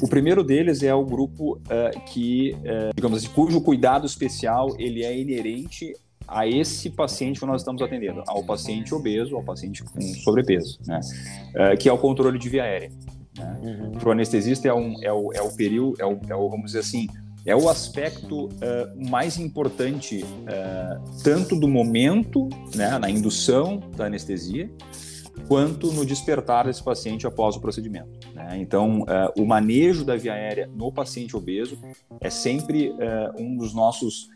O 0.00 0.08
primeiro 0.08 0.44
deles 0.44 0.84
é 0.84 0.94
o 0.94 1.04
grupo 1.04 1.60
que, 2.06 2.56
digamos 2.94 3.18
assim, 3.18 3.32
cujo 3.32 3.60
cuidado 3.60 4.04
especial 4.04 4.74
ele 4.78 5.04
é 5.04 5.16
inerente 5.16 5.94
a 6.26 6.46
esse 6.46 6.90
paciente 6.90 7.38
que 7.38 7.46
nós 7.46 7.60
estamos 7.60 7.80
atendendo, 7.82 8.24
ao 8.26 8.42
paciente 8.42 8.92
obeso, 8.92 9.36
ao 9.36 9.44
paciente 9.44 9.84
com 9.84 10.00
sobrepeso, 10.00 10.80
né? 10.84 10.98
que 11.78 11.88
é 11.88 11.92
o 11.92 11.98
controle 11.98 12.36
de 12.36 12.48
via 12.48 12.64
aérea. 12.64 12.90
Né? 13.38 13.60
Uhum. 13.62 13.92
Para 13.92 14.08
o 14.08 14.12
anestesista 14.12 14.68
é, 14.68 14.74
um, 14.74 14.94
é, 15.02 15.12
o, 15.12 15.32
é 15.32 15.42
o 15.42 15.50
período, 15.54 16.00
é 16.00 16.06
o, 16.06 16.20
é 16.28 16.34
o, 16.34 16.48
vamos 16.48 16.66
dizer 16.66 16.80
assim, 16.80 17.06
é 17.44 17.56
o 17.56 17.68
aspecto 17.68 18.46
uh, 18.46 19.10
mais 19.10 19.36
importante 19.38 20.22
uh, 20.22 21.22
tanto 21.22 21.58
do 21.58 21.66
momento, 21.66 22.48
né, 22.74 22.98
na 22.98 23.10
indução 23.10 23.80
da 23.96 24.06
anestesia, 24.06 24.70
quanto 25.48 25.92
no 25.92 26.06
despertar 26.06 26.66
desse 26.66 26.82
paciente 26.82 27.26
após 27.26 27.56
o 27.56 27.60
procedimento. 27.60 28.10
Né? 28.32 28.58
Então, 28.58 29.00
uh, 29.00 29.42
o 29.42 29.44
manejo 29.44 30.04
da 30.04 30.16
via 30.16 30.34
aérea 30.34 30.70
no 30.72 30.92
paciente 30.92 31.36
obeso 31.36 31.78
é 32.20 32.30
sempre 32.30 32.92
um 33.38 33.56
dos 33.56 33.74
nossos 33.74 34.28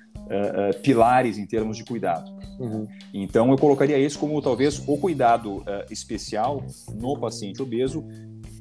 pilares 0.82 1.38
em 1.38 1.46
termos 1.46 1.76
de 1.76 1.84
cuidado. 1.84 2.28
Uhum. 2.58 2.88
Então, 3.12 3.50
eu 3.50 3.58
colocaria 3.58 3.98
isso 3.98 4.18
como 4.18 4.40
talvez 4.42 4.82
o 4.88 4.96
cuidado 4.96 5.62
especial 5.90 6.64
no 6.94 7.16
paciente 7.18 7.62
obeso 7.62 8.04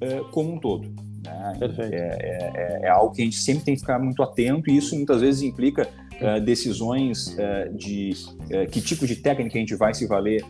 é, 0.06 0.22
como 0.32 0.54
um 0.54 0.60
todo. 0.60 0.88
Né? 1.26 1.58
É, 1.62 1.66
é, 1.66 1.90
é, 1.96 2.80
é, 2.84 2.90
algo 2.90 3.14
que 3.14 3.22
a 3.22 3.26
gente 3.26 3.38
sempre 3.38 3.66
tem 3.66 3.74
que 3.74 3.82
ficar 3.82 4.00
muito 4.00 4.22
atento 4.22 4.70
e 4.70 4.78
isso 4.78 4.96
muitas 4.96 5.22
vezes 5.22 5.42
implica 5.42 5.88
uh, 6.22 6.40
decisões 6.42 7.36
uh, 7.36 7.74
de 7.76 8.12
que 8.72 8.80
tipo 8.80 9.08
de 9.08 9.16
técnica 9.16 9.58
a 9.58 9.60
gente 9.60 9.76
vai 9.76 9.94
se 9.94 10.06
valer 10.06 10.44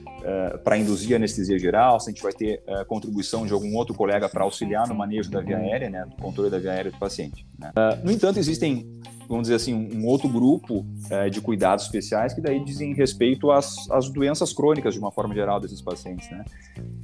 para 0.63 0.77
induzir 0.77 1.15
anestesia 1.15 1.57
geral, 1.57 1.99
se 1.99 2.09
a 2.09 2.11
gente 2.11 2.21
vai 2.21 2.33
ter 2.33 2.61
contribuição 2.87 3.45
de 3.45 3.53
algum 3.53 3.75
outro 3.75 3.93
colega 3.93 4.27
para 4.27 4.43
auxiliar 4.43 4.87
no 4.87 4.95
manejo 4.95 5.29
da 5.29 5.39
via 5.39 5.57
aérea, 5.57 5.89
né, 5.89 6.03
do 6.03 6.15
controle 6.15 6.49
da 6.49 6.57
via 6.57 6.71
aérea 6.71 6.91
do 6.91 6.97
paciente. 6.97 7.45
Né? 7.59 7.71
no 8.03 8.11
entanto, 8.11 8.39
existem 8.39 8.89
vamos 9.27 9.43
dizer 9.43 9.55
assim, 9.55 9.73
um 9.73 10.05
outro 10.05 10.27
grupo 10.27 10.85
é, 11.09 11.29
de 11.29 11.41
cuidados 11.41 11.85
especiais 11.85 12.33
que 12.33 12.41
daí 12.41 12.63
dizem 12.63 12.93
respeito 12.93 13.51
às, 13.51 13.89
às 13.89 14.09
doenças 14.09 14.53
crônicas 14.53 14.93
de 14.93 14.99
uma 14.99 15.11
forma 15.11 15.33
geral 15.33 15.59
desses 15.59 15.81
pacientes, 15.81 16.29
né? 16.29 16.43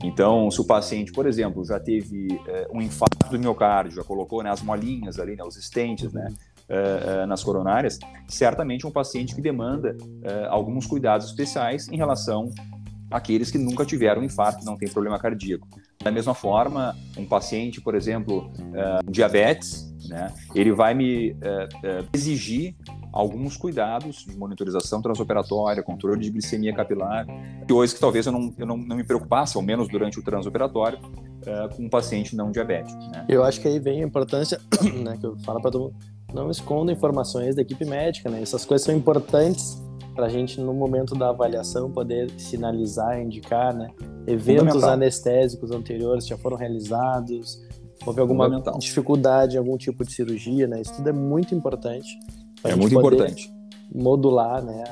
Então, 0.04 0.50
se 0.50 0.60
o 0.62 0.64
paciente, 0.64 1.12
por 1.12 1.26
exemplo, 1.26 1.64
já 1.66 1.80
teve 1.80 2.40
é, 2.48 2.68
um 2.74 2.82
infarto 2.82 3.30
do 3.30 3.40
miocárdio, 3.40 3.96
já 3.96 4.04
colocou 4.04 4.44
né, 4.44 4.50
as 4.50 4.62
molinhas 4.62 5.20
ali, 5.20 5.36
né, 5.36 5.44
os 5.44 5.58
estentes, 5.58 6.12
né? 6.14 6.34
É, 6.70 7.24
é 7.24 7.26
nas 7.26 7.44
coronárias, 7.44 8.00
certamente 8.30 8.86
é 8.86 8.88
um 8.88 8.92
paciente 8.92 9.36
que 9.36 9.42
demanda 9.42 9.98
alguns 10.50 10.86
cuidados 10.86 11.28
especiais 11.28 11.90
em 11.90 11.98
relação 11.98 12.50
àqueles 13.10 13.52
que 13.52 13.58
nunca 13.58 13.84
tiveram 13.84 14.24
infarto, 14.24 14.64
não 14.64 14.78
tem 14.78 14.88
problema 14.88 15.20
cardíaco. 15.20 15.68
Da 16.02 16.10
mesma 16.10 16.34
forma, 16.34 16.96
um 17.18 17.26
paciente, 17.26 17.82
por 17.82 17.94
exemplo, 17.94 18.52
uh, 18.58 19.12
diabetes, 19.12 19.91
né? 20.12 20.34
Ele 20.54 20.74
vai 20.74 20.94
me 20.94 21.36
é, 21.42 21.70
é, 21.84 22.04
exigir 22.14 22.76
alguns 23.14 23.56
cuidados 23.56 24.26
de 24.26 24.38
monitorização 24.38 25.02
transoperatória, 25.02 25.82
controle 25.82 26.20
de 26.20 26.30
glicemia 26.30 26.74
capilar, 26.74 27.26
coisas 27.68 27.94
que 27.94 28.00
talvez 28.00 28.26
eu 28.26 28.32
não, 28.32 28.54
eu 28.58 28.66
não, 28.66 28.78
não 28.78 28.98
me 28.98 29.04
preocupasse, 29.06 29.56
ao 29.56 29.64
menos 29.64 29.88
durante 29.88 30.20
o 30.20 30.24
transoperatório, 30.24 31.00
é, 31.46 31.70
com 31.70 31.84
um 31.84 31.90
paciente 31.90 32.36
não 32.36 32.52
diabético. 32.52 33.00
Né? 33.00 33.26
Eu 33.30 33.44
acho 33.44 33.62
que 33.62 33.68
aí 33.70 33.80
vem 33.80 34.04
a 34.04 34.06
importância, 34.06 34.60
né, 35.02 35.18
que 35.18 35.26
eu 35.26 35.38
falo 35.40 35.62
para 35.62 35.72
todo 35.72 35.84
mundo, 35.86 35.96
não 36.34 36.52
esconda 36.52 36.92
informações 36.92 37.56
da 37.56 37.62
equipe 37.62 37.84
médica, 37.84 38.30
né? 38.30 38.42
Essas 38.42 38.64
coisas 38.64 38.86
são 38.86 38.96
importantes 38.96 39.82
para 40.16 40.28
a 40.28 40.30
gente, 40.30 40.62
no 40.62 40.74
momento 40.74 41.14
da 41.14 41.30
avaliação, 41.30 41.92
poder 41.92 42.32
sinalizar, 42.38 43.20
indicar, 43.20 43.76
né? 43.76 43.90
Eventos 44.26 44.84
anestésicos 44.84 45.72
anteriores 45.72 46.26
já 46.26 46.38
foram 46.38 46.56
realizados, 46.56 47.62
houve 48.06 48.20
alguma 48.20 48.62
dificuldade 48.78 49.58
algum 49.58 49.78
tipo 49.78 50.04
de 50.04 50.12
cirurgia, 50.12 50.68
né? 50.68 50.82
Isso 50.82 50.96
tudo 50.96 51.10
é 51.10 51.14
muito 51.14 51.54
importante. 51.54 52.20
É 52.64 52.76
muito 52.76 52.96
importante. 52.96 53.52
Modular, 53.94 54.64
né? 54.64 54.84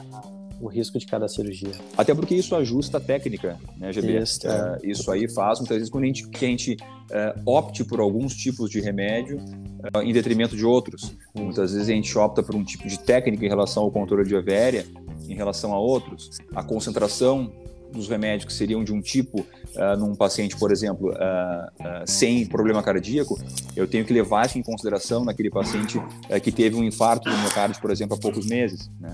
O 0.62 0.68
risco 0.68 1.00
de 1.00 1.06
cada 1.06 1.28
cirurgia. 1.28 1.72
Até 1.98 2.14
porque 2.14 2.36
isso 2.36 2.54
ajusta 2.54 2.98
a 2.98 3.02
técnica, 3.02 3.58
né, 3.78 3.94
GB? 3.94 4.22
Isso, 4.22 4.46
é. 4.46 4.74
uh, 4.74 4.78
isso 4.84 5.10
aí 5.10 5.30
faz 5.30 5.60
muitas 5.60 5.78
vezes 5.78 5.90
quando 5.90 6.04
a 6.04 6.08
gente, 6.08 6.28
que 6.28 6.44
a 6.44 6.48
gente 6.50 6.74
uh, 6.74 7.42
opte 7.46 7.86
por 7.86 8.02
alguns 8.02 8.36
tipos 8.36 8.70
de 8.70 8.82
remédio 8.82 9.38
uh, 9.38 10.02
em 10.02 10.12
detrimento 10.12 10.58
de 10.58 10.66
outros. 10.66 11.14
Muitas 11.34 11.72
vezes 11.72 11.88
a 11.88 11.94
gente 11.94 12.18
opta 12.18 12.44
por 12.44 12.56
um 12.56 12.64
tipo 12.64 12.90
de 12.90 13.00
técnica 13.00 13.46
em 13.46 13.48
relação 13.48 13.84
ao 13.84 13.92
controle 13.92 14.28
de 14.28 14.36
ovéria 14.36 14.86
em 15.30 15.36
relação 15.36 15.74
a 15.74 15.80
outros. 15.80 16.30
A 16.54 16.62
concentração 16.62 17.50
dos 17.92 18.08
remédios 18.08 18.46
que 18.46 18.54
seriam 18.54 18.84
de 18.84 18.94
um 18.94 19.02
tipo 19.02 19.40
uh, 19.42 19.98
num 19.98 20.16
paciente, 20.16 20.56
por 20.56 20.72
exemplo, 20.72 21.12
uh, 21.12 22.04
sem 22.06 22.46
problema 22.46 22.82
cardíaco, 22.84 23.40
eu 23.76 23.88
tenho 23.88 24.06
que 24.06 24.14
levar 24.14 24.46
isso 24.46 24.58
em 24.58 24.64
consideração 24.64 25.24
naquele 25.26 25.50
paciente 25.50 26.02
que 26.44 26.52
teve 26.52 26.76
um 26.76 26.84
infarto 26.84 27.30
do 27.30 27.38
miocárdio, 27.38 27.82
por 27.82 27.92
exemplo, 27.92 28.16
há 28.16 28.20
poucos 28.20 28.46
meses. 28.46 28.90
Né? 29.00 29.14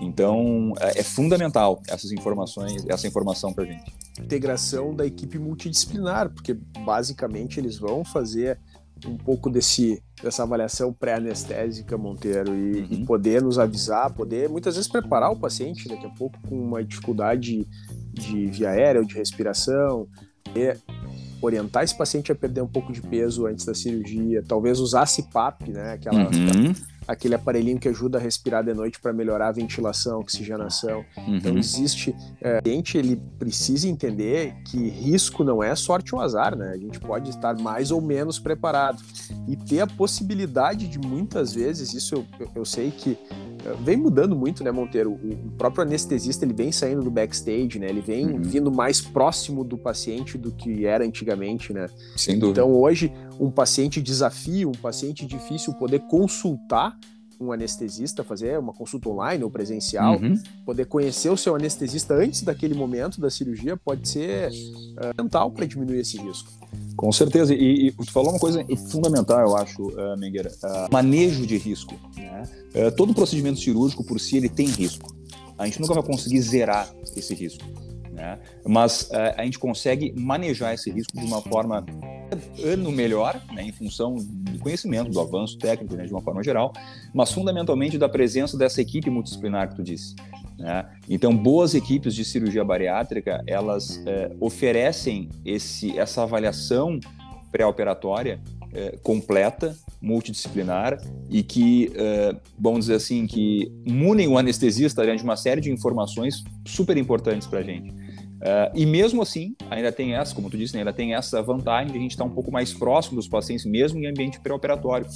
Então, 0.00 0.72
é 0.80 1.02
fundamental 1.02 1.80
essas 1.88 2.12
informações, 2.12 2.84
essa 2.88 3.06
informação 3.06 3.52
para 3.52 3.64
a 3.64 3.66
gente. 3.66 3.92
Integração 4.20 4.94
da 4.94 5.06
equipe 5.06 5.38
multidisciplinar, 5.38 6.30
porque 6.30 6.54
basicamente 6.84 7.58
eles 7.58 7.78
vão 7.78 8.04
fazer 8.04 8.58
um 9.06 9.16
pouco 9.16 9.50
desse 9.50 10.02
dessa 10.22 10.44
avaliação 10.44 10.92
pré-anestésica, 10.92 11.98
Monteiro, 11.98 12.54
e, 12.54 12.80
uhum. 12.80 12.86
e, 12.90 13.04
poder 13.04 13.42
nos 13.42 13.58
avisar, 13.58 14.14
poder 14.14 14.48
muitas 14.48 14.76
vezes 14.76 14.88
preparar 14.88 15.32
o 15.32 15.36
paciente 15.36 15.88
daqui 15.88 16.06
a 16.06 16.10
pouco 16.10 16.38
com 16.48 16.56
uma 16.56 16.84
dificuldade 16.84 17.66
de 18.12 18.46
via 18.46 18.70
aérea 18.70 19.00
ou 19.00 19.06
de 19.06 19.14
respiração, 19.14 20.06
e 20.54 20.76
orientar 21.40 21.82
esse 21.82 21.96
paciente 21.96 22.30
a 22.30 22.34
perder 22.34 22.60
um 22.60 22.68
pouco 22.68 22.92
de 22.92 23.00
peso 23.00 23.46
antes 23.46 23.64
da 23.64 23.74
cirurgia, 23.74 24.44
talvez 24.46 24.78
usar 24.78 25.06
CPAP, 25.06 25.70
né, 25.70 25.94
aquela, 25.94 26.24
uhum. 26.24 26.74
Aquele 27.06 27.34
aparelhinho 27.34 27.78
que 27.78 27.88
ajuda 27.88 28.18
a 28.18 28.20
respirar 28.20 28.64
de 28.64 28.72
noite 28.74 29.00
para 29.00 29.12
melhorar 29.12 29.48
a 29.48 29.52
ventilação, 29.52 30.16
a 30.16 30.18
oxigenação. 30.18 31.04
Uhum. 31.16 31.36
Então 31.36 31.58
existe, 31.58 32.14
é, 32.40 32.60
a 32.64 32.68
gente 32.68 32.96
ele 32.96 33.20
precisa 33.38 33.88
entender 33.88 34.54
que 34.66 34.88
risco 34.88 35.44
não 35.44 35.62
é 35.62 35.74
sorte 35.74 36.14
ou 36.14 36.20
azar, 36.20 36.56
né? 36.56 36.70
A 36.70 36.78
gente 36.78 37.00
pode 37.00 37.30
estar 37.30 37.56
mais 37.58 37.90
ou 37.90 38.00
menos 38.00 38.38
preparado 38.38 39.02
e 39.48 39.56
ter 39.56 39.80
a 39.80 39.86
possibilidade 39.86 40.86
de 40.88 40.98
muitas 40.98 41.52
vezes, 41.52 41.92
isso 41.94 42.14
eu, 42.14 42.26
eu, 42.38 42.50
eu 42.56 42.64
sei 42.64 42.90
que 42.90 43.18
é, 43.64 43.74
vem 43.82 43.96
mudando 43.96 44.34
muito, 44.34 44.64
né, 44.64 44.70
Monteiro? 44.70 45.12
O, 45.12 45.50
próprio 45.56 45.82
anestesista 45.82 46.44
ele 46.44 46.54
vem 46.54 46.72
saindo 46.72 47.02
do 47.02 47.10
backstage, 47.10 47.78
né? 47.78 47.88
Ele 47.88 48.00
vem 48.00 48.26
uhum. 48.26 48.42
vindo 48.42 48.72
mais 48.72 49.00
próximo 49.00 49.62
do 49.62 49.78
paciente 49.78 50.36
do 50.36 50.50
que 50.50 50.86
era 50.86 51.04
antigamente, 51.04 51.72
né? 51.72 51.88
Sem 52.16 52.38
dúvida. 52.38 52.60
Então 52.60 52.74
hoje 52.74 53.12
um 53.38 53.50
paciente 53.50 54.00
desafio, 54.00 54.68
um 54.68 54.72
paciente 54.72 55.26
difícil 55.26 55.74
poder 55.74 56.00
consultar 56.00 56.96
um 57.42 57.52
anestesista, 57.52 58.22
fazer 58.22 58.58
uma 58.58 58.72
consulta 58.72 59.08
online 59.08 59.42
ou 59.42 59.50
presencial, 59.50 60.18
uhum. 60.20 60.40
poder 60.64 60.86
conhecer 60.86 61.28
o 61.28 61.36
seu 61.36 61.56
anestesista 61.56 62.14
antes 62.14 62.42
daquele 62.42 62.74
momento 62.74 63.20
da 63.20 63.28
cirurgia 63.28 63.76
pode 63.76 64.08
ser 64.08 64.50
uh, 64.50 65.50
para 65.50 65.66
diminuir 65.66 66.00
esse 66.00 66.16
risco. 66.18 66.50
Com 66.96 67.10
certeza. 67.10 67.54
E, 67.54 67.88
e, 67.88 67.92
tu 67.92 68.12
falou 68.12 68.30
uma 68.30 68.38
coisa 68.38 68.64
fundamental, 68.90 69.40
eu 69.40 69.56
acho, 69.56 69.82
uh, 69.88 70.16
Mengueira. 70.16 70.50
Uh, 70.62 70.92
manejo 70.92 71.46
de 71.46 71.56
risco. 71.56 71.94
Né? 72.16 72.48
Uh, 72.74 72.92
todo 72.92 73.12
procedimento 73.12 73.58
cirúrgico 73.58 74.04
por 74.04 74.20
si 74.20 74.36
ele 74.36 74.48
tem 74.48 74.66
risco. 74.66 75.12
A 75.58 75.66
gente 75.66 75.80
nunca 75.80 75.94
vai 75.94 76.02
conseguir 76.02 76.40
zerar 76.40 76.92
esse 77.16 77.34
risco. 77.34 77.64
Né? 78.22 78.38
Mas 78.64 79.10
uh, 79.10 79.34
a 79.36 79.44
gente 79.44 79.58
consegue 79.58 80.14
manejar 80.16 80.72
esse 80.72 80.88
risco 80.92 81.18
de 81.18 81.26
uma 81.26 81.42
forma 81.42 81.84
ano 82.64 82.92
melhor, 82.92 83.42
né, 83.52 83.64
em 83.64 83.72
função 83.72 84.14
do 84.14 84.60
conhecimento, 84.60 85.10
do 85.10 85.20
avanço 85.20 85.58
técnico, 85.58 85.96
né, 85.96 86.06
de 86.06 86.12
uma 86.12 86.22
forma 86.22 86.40
geral, 86.40 86.72
mas 87.12 87.32
fundamentalmente 87.32 87.98
da 87.98 88.08
presença 88.08 88.56
dessa 88.56 88.80
equipe 88.80 89.10
multidisciplinar 89.10 89.70
que 89.70 89.74
tu 89.74 89.82
disse. 89.82 90.14
Né? 90.56 90.88
Então, 91.08 91.36
boas 91.36 91.74
equipes 91.74 92.14
de 92.14 92.24
cirurgia 92.24 92.64
bariátrica, 92.64 93.42
elas 93.44 94.00
é, 94.06 94.30
oferecem 94.38 95.28
esse, 95.44 95.98
essa 95.98 96.22
avaliação 96.22 97.00
pré-operatória 97.50 98.40
é, 98.72 98.96
completa, 99.02 99.76
multidisciplinar 100.00 100.98
e 101.28 101.42
que, 101.42 101.92
é, 101.94 102.34
vamos 102.58 102.86
dizer 102.86 102.94
assim, 102.94 103.26
que 103.26 103.70
munem 103.84 104.28
o 104.28 104.38
anestesista 104.38 105.04
de 105.04 105.22
uma 105.22 105.36
série 105.36 105.60
de 105.60 105.70
informações 105.70 106.42
super 106.64 106.96
importantes 106.96 107.46
para 107.46 107.58
a 107.58 107.62
gente. 107.62 108.01
Uh, 108.42 108.76
e 108.76 108.84
mesmo 108.84 109.22
assim, 109.22 109.54
ainda 109.70 109.92
tem 109.92 110.16
essa, 110.16 110.34
como 110.34 110.50
tu 110.50 110.58
disse, 110.58 110.74
né, 110.74 110.80
ainda 110.80 110.92
tem 110.92 111.14
essa 111.14 111.40
vantagem 111.40 111.92
de 111.92 111.98
a 111.98 112.00
gente 112.00 112.10
estar 112.10 112.24
um 112.24 112.30
pouco 112.30 112.50
mais 112.50 112.74
próximo 112.74 113.14
dos 113.14 113.28
pacientes, 113.28 113.64
mesmo 113.64 114.00
em 114.00 114.06
ambiente 114.06 114.40
pré-operatório. 114.40 115.06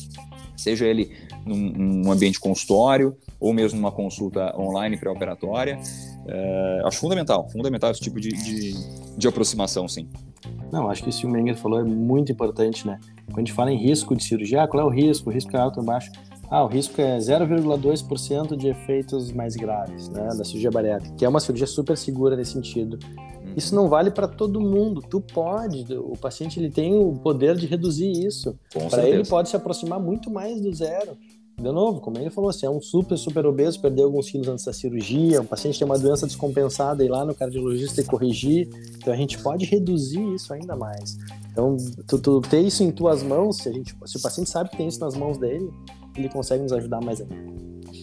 Seja 0.56 0.86
ele 0.86 1.10
num, 1.44 1.56
num, 1.56 2.12
ambiente 2.12 2.38
consultório 2.38 3.16
ou 3.40 3.52
mesmo 3.52 3.80
numa 3.80 3.90
consulta 3.90 4.56
online 4.56 4.96
pré-operatória. 4.96 5.76
Uh, 5.76 6.86
acho 6.86 7.00
fundamental, 7.00 7.48
fundamental 7.50 7.90
esse 7.90 8.00
tipo 8.00 8.20
de, 8.20 8.28
de, 8.28 8.74
de, 9.18 9.28
aproximação, 9.28 9.88
sim. 9.88 10.08
Não, 10.70 10.88
acho 10.88 11.02
que 11.02 11.10
isso 11.10 11.22
que 11.22 11.26
o 11.26 11.30
Menger 11.30 11.56
falou 11.56 11.80
é 11.80 11.84
muito 11.84 12.30
importante, 12.30 12.86
né? 12.86 13.00
Quando 13.26 13.38
a 13.38 13.40
gente 13.40 13.52
fala 13.52 13.72
em 13.72 13.76
risco 13.76 14.14
de 14.14 14.22
cirurgia, 14.22 14.62
ah, 14.62 14.68
qual 14.68 14.80
é 14.80 14.86
o 14.86 14.88
risco? 14.88 15.30
O 15.30 15.32
risco 15.32 15.54
é 15.56 15.60
alto 15.60 15.80
ou 15.80 15.84
baixo? 15.84 16.12
Ah, 16.50 16.64
o 16.64 16.68
risco 16.68 17.00
é 17.00 17.18
0,2% 17.18 18.56
de 18.56 18.68
efeitos 18.68 19.32
mais 19.32 19.56
graves, 19.56 20.08
né, 20.08 20.28
da 20.28 20.44
cirurgia 20.44 20.70
bariátrica, 20.70 21.14
que 21.16 21.24
é 21.24 21.28
uma 21.28 21.40
cirurgia 21.40 21.66
super 21.66 21.96
segura 21.96 22.36
nesse 22.36 22.52
sentido. 22.52 22.98
Uhum. 23.04 23.54
Isso 23.56 23.74
não 23.74 23.88
vale 23.88 24.10
para 24.10 24.28
todo 24.28 24.60
mundo. 24.60 25.02
Tu 25.02 25.20
pode, 25.20 25.86
o 25.96 26.16
paciente 26.16 26.60
ele 26.60 26.70
tem 26.70 26.94
o 26.94 27.14
poder 27.14 27.56
de 27.56 27.66
reduzir 27.66 28.10
isso. 28.10 28.56
Para 28.90 29.08
ele 29.08 29.24
pode 29.24 29.48
se 29.48 29.56
aproximar 29.56 29.98
muito 29.98 30.30
mais 30.30 30.60
do 30.60 30.72
zero. 30.72 31.16
De 31.58 31.72
novo, 31.72 32.02
como 32.02 32.18
ele 32.18 32.28
falou, 32.28 32.52
se 32.52 32.66
é 32.66 32.70
um 32.70 32.82
super, 32.82 33.16
super 33.16 33.46
obeso, 33.46 33.80
perdeu 33.80 34.04
alguns 34.04 34.28
quilos 34.28 34.46
antes 34.46 34.66
da 34.66 34.74
cirurgia, 34.74 35.40
um 35.40 35.46
paciente 35.46 35.78
tem 35.78 35.86
uma 35.86 35.98
doença 35.98 36.26
descompensada, 36.26 37.02
ir 37.02 37.08
lá 37.08 37.24
no 37.24 37.34
cardiologista 37.34 38.02
e 38.02 38.04
corrigir. 38.04 38.68
Então 38.98 39.10
a 39.10 39.16
gente 39.16 39.38
pode 39.38 39.64
reduzir 39.64 40.22
isso 40.34 40.52
ainda 40.52 40.76
mais. 40.76 41.16
Então, 41.50 41.78
tu, 42.06 42.18
tu 42.18 42.42
ter 42.42 42.60
isso 42.60 42.82
em 42.82 42.90
tuas 42.90 43.22
mãos, 43.22 43.56
se, 43.56 43.70
a 43.70 43.72
gente, 43.72 43.96
se 44.04 44.18
o 44.18 44.20
paciente 44.20 44.50
sabe 44.50 44.68
que 44.68 44.76
tem 44.76 44.86
isso 44.86 45.00
nas 45.00 45.16
mãos 45.16 45.38
dele, 45.38 45.72
ele 46.20 46.28
consegue 46.28 46.62
nos 46.62 46.72
ajudar 46.72 47.00
mais 47.00 47.20
ainda. 47.20 47.34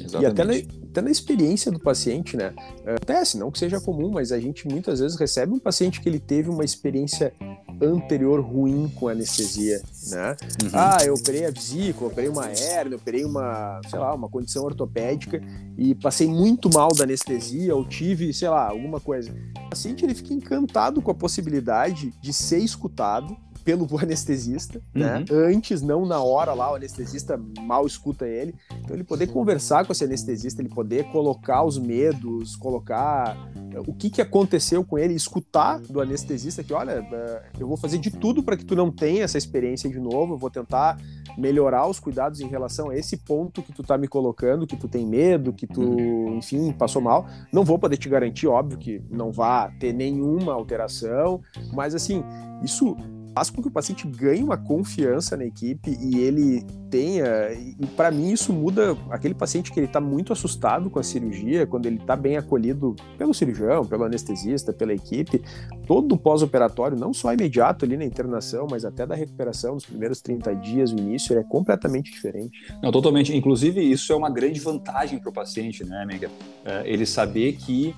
Exatamente. 0.01 0.23
E 0.23 0.25
até 0.25 0.43
na, 0.43 0.53
até 0.89 1.01
na 1.01 1.11
experiência 1.11 1.71
do 1.71 1.79
paciente, 1.79 2.35
né? 2.35 2.53
Acontece, 2.85 3.37
não 3.37 3.51
que 3.51 3.59
seja 3.59 3.79
comum, 3.79 4.11
mas 4.11 4.31
a 4.31 4.39
gente 4.39 4.67
muitas 4.67 4.99
vezes 4.99 5.17
recebe 5.17 5.53
um 5.53 5.59
paciente 5.59 6.01
que 6.01 6.09
ele 6.09 6.19
teve 6.19 6.49
uma 6.49 6.63
experiência 6.63 7.33
anterior 7.81 8.39
ruim 8.39 8.91
com 8.95 9.07
anestesia, 9.07 9.81
né? 10.07 10.35
Uhum. 10.63 10.69
Ah, 10.73 10.97
eu 11.03 11.13
operei 11.15 11.45
a 11.45 11.51
vesícula, 11.51 12.11
operei 12.11 12.29
uma 12.29 12.49
hernia, 12.49 12.95
operei 12.95 13.25
uma, 13.25 13.81
sei 13.89 13.99
lá, 13.99 14.13
uma 14.13 14.29
condição 14.29 14.63
ortopédica 14.63 15.41
e 15.77 15.95
passei 15.95 16.27
muito 16.27 16.69
mal 16.71 16.89
da 16.89 17.03
anestesia 17.03 17.75
ou 17.75 17.85
tive, 17.85 18.33
sei 18.33 18.49
lá, 18.49 18.69
alguma 18.69 18.99
coisa. 18.99 19.31
O 19.65 19.69
paciente 19.69 20.05
ele 20.05 20.13
fica 20.13 20.33
encantado 20.33 21.01
com 21.01 21.11
a 21.11 21.15
possibilidade 21.15 22.13
de 22.21 22.33
ser 22.33 22.59
escutado, 22.59 23.35
pelo 23.63 23.87
anestesista, 23.99 24.81
né? 24.93 25.25
uhum. 25.29 25.37
né? 25.37 25.55
Antes, 25.55 25.81
não 25.81 26.05
na 26.05 26.21
hora 26.21 26.53
lá, 26.53 26.71
o 26.71 26.75
anestesista 26.75 27.39
mal 27.61 27.85
escuta 27.85 28.27
ele. 28.27 28.55
Então 28.79 28.95
ele 28.95 29.03
poder 29.03 29.27
conversar 29.27 29.85
com 29.85 29.91
esse 29.91 30.03
anestesista, 30.03 30.61
ele 30.61 30.69
poder 30.69 31.05
colocar 31.11 31.63
os 31.63 31.77
medos, 31.77 32.55
colocar 32.55 33.37
eh, 33.73 33.79
o 33.87 33.93
que, 33.93 34.09
que 34.09 34.21
aconteceu 34.21 34.83
com 34.83 34.97
ele, 34.97 35.13
escutar 35.13 35.79
do 35.79 36.01
anestesista 36.01 36.63
que, 36.63 36.73
olha, 36.73 36.91
eh, 37.11 37.43
eu 37.59 37.67
vou 37.67 37.77
fazer 37.77 37.97
de 37.97 38.11
tudo 38.11 38.43
para 38.43 38.57
que 38.57 38.65
tu 38.65 38.75
não 38.75 38.91
tenha 38.91 39.23
essa 39.23 39.37
experiência 39.37 39.89
de 39.89 39.99
novo, 39.99 40.33
eu 40.33 40.37
vou 40.37 40.49
tentar 40.49 40.97
melhorar 41.37 41.87
os 41.87 41.99
cuidados 41.99 42.41
em 42.41 42.47
relação 42.47 42.89
a 42.89 42.95
esse 42.95 43.17
ponto 43.17 43.61
que 43.61 43.71
tu 43.71 43.83
tá 43.83 43.97
me 43.97 44.07
colocando, 44.07 44.67
que 44.67 44.75
tu 44.75 44.87
tem 44.87 45.05
medo, 45.05 45.53
que 45.53 45.65
tu, 45.65 45.81
uhum. 45.81 46.37
enfim, 46.37 46.71
passou 46.71 47.01
mal. 47.01 47.27
Não 47.51 47.63
vou 47.63 47.79
poder 47.79 47.97
te 47.97 48.09
garantir, 48.09 48.47
óbvio, 48.47 48.77
que 48.77 49.01
não 49.09 49.31
vá 49.31 49.69
ter 49.79 49.93
nenhuma 49.93 50.53
alteração, 50.53 51.41
mas 51.71 51.95
assim, 51.95 52.23
isso 52.63 52.95
faz 53.33 53.49
com 53.49 53.61
que 53.61 53.67
o 53.67 53.71
paciente 53.71 54.07
ganhe 54.07 54.43
uma 54.43 54.57
confiança 54.57 55.35
na 55.35 55.45
equipe 55.45 55.97
e 55.99 56.19
ele 56.19 56.63
tenha. 56.89 57.25
E 57.51 57.85
para 57.95 58.11
mim 58.11 58.31
isso 58.31 58.53
muda 58.53 58.95
aquele 59.09 59.33
paciente 59.33 59.71
que 59.71 59.79
ele 59.79 59.87
está 59.87 59.99
muito 59.99 60.31
assustado 60.31 60.89
com 60.89 60.99
a 60.99 61.03
cirurgia, 61.03 61.65
quando 61.65 61.87
ele 61.87 61.97
está 61.97 62.15
bem 62.15 62.37
acolhido 62.37 62.95
pelo 63.17 63.33
cirurgião, 63.33 63.85
pelo 63.85 64.03
anestesista, 64.03 64.71
pela 64.71 64.93
equipe, 64.93 65.41
todo 65.87 66.13
o 66.13 66.17
pós-operatório, 66.17 66.97
não 66.97 67.13
só 67.13 67.33
imediato 67.33 67.85
ali 67.85 67.97
na 67.97 68.05
internação, 68.05 68.67
mas 68.69 68.85
até 68.85 69.05
da 69.05 69.15
recuperação, 69.15 69.73
nos 69.73 69.85
primeiros 69.85 70.21
30 70.21 70.55
dias, 70.55 70.91
o 70.91 70.97
início, 70.97 71.37
é 71.37 71.43
completamente 71.43 72.11
diferente. 72.11 72.73
Não, 72.81 72.91
totalmente. 72.91 73.35
Inclusive, 73.35 73.81
isso 73.81 74.13
é 74.13 74.15
uma 74.15 74.29
grande 74.29 74.59
vantagem 74.59 75.19
para 75.19 75.29
o 75.29 75.33
paciente, 75.33 75.83
né, 75.83 76.03
amiga? 76.03 76.29
É, 76.63 76.83
ele 76.85 77.05
saber 77.05 77.53
que 77.53 77.95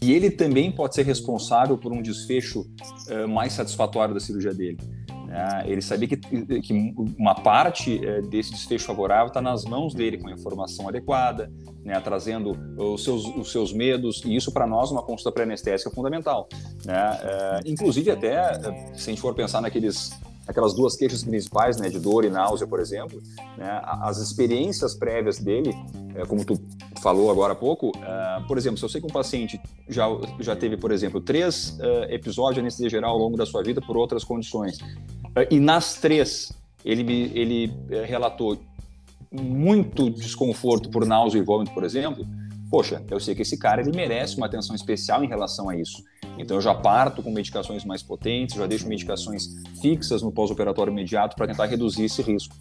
e 0.00 0.12
ele 0.12 0.30
também 0.30 0.70
pode 0.70 0.94
ser 0.94 1.04
responsável 1.04 1.78
por 1.78 1.92
um 1.92 2.02
desfecho 2.02 2.66
uh, 3.08 3.28
mais 3.28 3.52
satisfatório 3.52 4.14
da 4.14 4.20
cirurgia 4.20 4.52
dele. 4.52 4.78
Né? 5.26 5.64
Ele 5.66 5.82
sabia 5.82 6.08
que, 6.08 6.16
que 6.16 6.94
uma 7.18 7.34
parte 7.34 8.00
uh, 8.00 8.22
desse 8.28 8.52
desfecho 8.52 8.86
favorável 8.86 9.28
está 9.28 9.40
nas 9.40 9.64
mãos 9.64 9.94
dele, 9.94 10.18
com 10.18 10.28
a 10.28 10.32
informação 10.32 10.88
adequada, 10.88 11.52
né? 11.84 12.00
trazendo 12.00 12.56
os 12.76 13.04
seus, 13.04 13.24
os 13.24 13.52
seus 13.52 13.72
medos, 13.72 14.22
e 14.24 14.34
isso 14.34 14.52
para 14.52 14.66
nós, 14.66 14.90
uma 14.90 15.02
consulta 15.02 15.32
pré-anestésica, 15.32 15.90
é 15.90 15.94
fundamental. 15.94 16.48
Né? 16.84 17.10
Uh, 17.10 17.70
inclusive, 17.70 18.10
até 18.10 18.54
se 18.94 19.10
a 19.10 19.12
gente 19.12 19.20
for 19.20 19.34
pensar 19.34 19.60
naqueles 19.60 20.10
aquelas 20.46 20.74
duas 20.74 20.96
queixas 20.96 21.24
principais, 21.24 21.76
né, 21.78 21.88
de 21.88 21.98
dor 21.98 22.24
e 22.24 22.30
náusea, 22.30 22.66
por 22.66 22.80
exemplo, 22.80 23.20
né, 23.56 23.80
as 23.84 24.18
experiências 24.18 24.94
prévias 24.94 25.38
dele, 25.38 25.74
é, 26.14 26.24
como 26.24 26.44
tu 26.44 26.60
falou 27.00 27.30
agora 27.30 27.52
há 27.52 27.56
pouco, 27.56 27.88
uh, 27.90 28.46
por 28.46 28.56
exemplo, 28.56 28.78
se 28.78 28.84
eu 28.84 28.88
sei 28.88 29.00
que 29.00 29.06
um 29.06 29.10
paciente 29.10 29.60
já, 29.88 30.06
já 30.40 30.56
teve, 30.56 30.76
por 30.76 30.90
exemplo, 30.90 31.20
três 31.20 31.78
uh, 31.78 32.04
episódios 32.08 32.54
de 32.54 32.60
anestesia 32.60 32.88
geral 32.88 33.12
ao 33.12 33.18
longo 33.18 33.36
da 33.36 33.44
sua 33.44 33.62
vida 33.62 33.80
por 33.80 33.96
outras 33.96 34.24
condições, 34.24 34.78
uh, 34.78 35.46
e 35.50 35.60
nas 35.60 35.94
três 35.94 36.52
ele, 36.84 37.30
ele 37.34 37.72
relatou 38.06 38.58
muito 39.30 40.08
desconforto 40.08 40.88
por 40.88 41.04
náusea 41.04 41.38
e 41.38 41.42
vômito, 41.42 41.72
por 41.72 41.84
exemplo, 41.84 42.26
poxa, 42.70 43.04
eu 43.10 43.20
sei 43.20 43.34
que 43.34 43.42
esse 43.42 43.58
cara 43.58 43.80
ele 43.80 43.92
merece 43.94 44.36
uma 44.36 44.46
atenção 44.46 44.74
especial 44.74 45.22
em 45.24 45.28
relação 45.28 45.68
a 45.68 45.76
isso. 45.76 46.02
Então 46.38 46.56
eu 46.56 46.60
já 46.60 46.74
parto 46.74 47.22
com 47.22 47.30
medicações 47.30 47.84
mais 47.84 48.02
potentes, 48.02 48.56
já 48.56 48.66
deixo 48.66 48.86
medicações 48.88 49.46
fixas 49.80 50.22
no 50.22 50.30
pós-operatório 50.30 50.92
imediato 50.92 51.36
para 51.36 51.46
tentar 51.46 51.66
reduzir 51.66 52.04
esse 52.04 52.22
risco. 52.22 52.54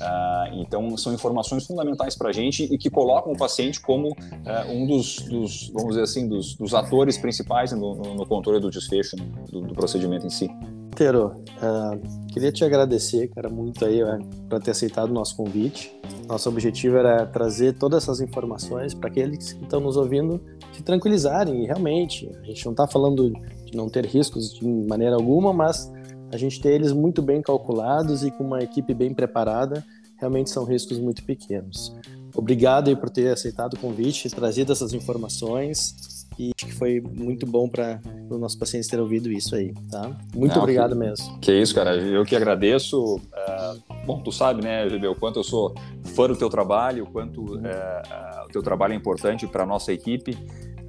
Uh, 0.00 0.60
então 0.60 0.96
são 0.96 1.14
informações 1.14 1.66
fundamentais 1.66 2.16
para 2.16 2.28
a 2.28 2.32
gente 2.32 2.64
e 2.64 2.76
que 2.76 2.90
colocam 2.90 3.32
o 3.32 3.36
paciente 3.36 3.80
como 3.80 4.08
uh, 4.10 4.70
um 4.70 4.86
dos, 4.86 5.16
dos, 5.20 5.70
vamos 5.70 5.90
dizer 5.90 6.02
assim, 6.02 6.28
dos, 6.28 6.54
dos 6.54 6.74
atores 6.74 7.16
principais 7.16 7.72
no, 7.72 7.94
no, 7.94 8.14
no, 8.14 8.26
controle 8.26 8.60
do 8.60 8.70
desfecho 8.70 9.16
do, 9.50 9.62
do 9.62 9.74
procedimento 9.74 10.26
em 10.26 10.30
si. 10.30 10.48
Tero, 10.94 11.28
uh, 11.28 12.26
queria 12.28 12.52
te 12.52 12.64
agradecer, 12.64 13.28
cara, 13.28 13.48
muito 13.48 13.84
aí 13.84 14.02
uh, 14.02 14.18
para 14.48 14.60
ter 14.60 14.72
aceitado 14.72 15.10
o 15.10 15.12
nosso 15.14 15.34
convite. 15.36 15.92
Nosso 16.28 16.48
objetivo 16.50 16.96
era 16.96 17.26
trazer 17.26 17.72
todas 17.78 18.02
essas 18.02 18.20
informações 18.20 18.92
para 18.92 19.08
aqueles 19.08 19.54
que 19.54 19.62
estão 19.64 19.80
nos 19.80 19.96
ouvindo 19.96 20.40
se 20.72 20.82
tranquilizarem. 20.82 21.64
E 21.64 21.66
realmente, 21.66 22.30
a 22.42 22.44
gente 22.44 22.64
não 22.66 22.72
está 22.72 22.86
falando 22.86 23.32
de 23.64 23.76
não 23.76 23.88
ter 23.88 24.04
riscos 24.04 24.52
de 24.52 24.66
maneira 24.66 25.16
alguma, 25.16 25.52
mas 25.52 25.90
a 26.30 26.36
gente 26.36 26.60
ter 26.60 26.72
eles 26.72 26.92
muito 26.92 27.22
bem 27.22 27.40
calculados 27.40 28.22
e 28.22 28.30
com 28.30 28.44
uma 28.44 28.60
equipe 28.60 28.92
bem 28.92 29.14
preparada, 29.14 29.84
realmente 30.18 30.50
são 30.50 30.64
riscos 30.64 30.98
muito 30.98 31.22
pequenos. 31.24 31.94
obrigado 32.34 32.88
aí 32.88 32.96
por 32.96 33.10
ter 33.10 33.32
aceitado 33.32 33.74
o 33.74 33.78
convite, 33.78 34.30
trazido 34.30 34.72
essas 34.72 34.92
informações 34.92 35.94
e 36.38 36.52
acho 36.56 36.66
que 36.66 36.74
foi 36.74 37.00
muito 37.00 37.46
bom 37.46 37.68
para 37.68 38.00
os 38.28 38.40
nossos 38.40 38.58
pacientes 38.58 38.88
terem 38.88 39.02
ouvido 39.02 39.30
isso 39.30 39.54
aí, 39.54 39.72
tá? 39.90 40.10
Muito 40.34 40.54
Não, 40.54 40.62
obrigado 40.62 40.92
que, 40.92 40.98
mesmo. 40.98 41.38
Que 41.38 41.52
isso, 41.52 41.74
cara. 41.74 41.96
Eu 41.96 42.24
que 42.24 42.34
agradeço. 42.34 43.16
Uh, 43.16 44.04
bom, 44.06 44.20
tu 44.20 44.32
sabe, 44.32 44.62
né, 44.62 44.88
GB, 44.88 45.06
o 45.08 45.14
quanto 45.14 45.38
eu 45.38 45.44
sou 45.44 45.74
fã 46.14 46.26
do 46.26 46.36
teu 46.36 46.48
trabalho, 46.48 47.04
o 47.04 47.06
quanto 47.06 47.40
uh, 47.42 47.58
uh, 47.58 48.46
o 48.46 48.48
teu 48.48 48.62
trabalho 48.62 48.92
é 48.92 48.96
importante 48.96 49.46
para 49.46 49.62
a 49.62 49.66
nossa 49.66 49.92
equipe. 49.92 50.36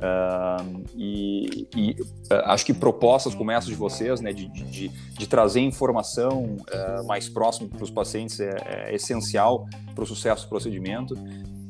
Uh, 0.04 0.84
e, 0.98 1.68
e 1.78 1.92
uh, 1.92 2.44
acho 2.46 2.66
que 2.66 2.74
propostas 2.74 3.34
como 3.34 3.52
essas 3.52 3.70
de 3.70 3.76
vocês, 3.76 4.20
né, 4.20 4.34
de, 4.34 4.50
de, 4.50 4.90
de 4.90 5.28
trazer 5.28 5.62
informação 5.62 6.58
uh, 6.58 7.08
mais 7.08 7.30
próximo 7.30 7.70
para 7.70 7.84
os 7.84 7.90
pacientes 7.90 8.38
é, 8.42 8.54
é 8.66 8.96
essencial 8.96 9.66
para 9.96 10.04
o 10.04 10.08
sucesso 10.08 10.44
do 10.44 10.50
procedimento. 10.50 11.16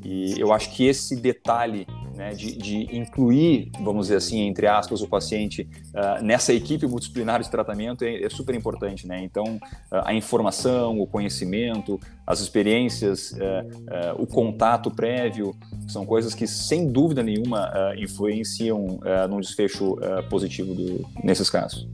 E 0.04 0.40
eu 0.40 0.52
acho 0.52 0.72
que 0.72 0.86
esse 0.86 1.16
detalhe 1.16 1.88
né, 2.16 2.34
de, 2.34 2.56
de, 2.58 2.96
incluir, 2.96 3.72
vamos 3.82 4.08
dizer 4.08 4.18
assim, 4.18 4.42
entre 4.42 4.68
aspas, 4.68 5.02
o 5.02 5.08
paciente 5.08 5.68
uh, 5.94 6.24
nessa 6.24 6.54
equipe 6.54 6.86
multidisciplinar 6.86 7.42
de 7.42 7.50
tratamento 7.50 8.04
é, 8.04 8.24
é 8.24 8.30
super 8.30 8.54
importante. 8.54 9.08
Né? 9.08 9.24
Então, 9.24 9.44
uh, 9.56 10.02
a 10.04 10.14
informação, 10.14 11.00
o 11.00 11.08
conhecimento, 11.08 12.00
as 12.28 12.40
experiências, 12.40 13.32
uh, 13.32 14.22
o 14.22 14.28
contato 14.28 14.92
prévio 14.92 15.56
são 15.88 16.06
coisas 16.06 16.36
que, 16.36 16.48
sem 16.48 16.92
dúvida 16.92 17.24
nenhuma, 17.24 17.72
influenciam 17.98 19.00
num 19.30 19.40
desfecho 19.40 19.98
positivo 20.30 20.74
do, 20.74 21.06
nesses 21.24 21.50
casos. 21.50 21.88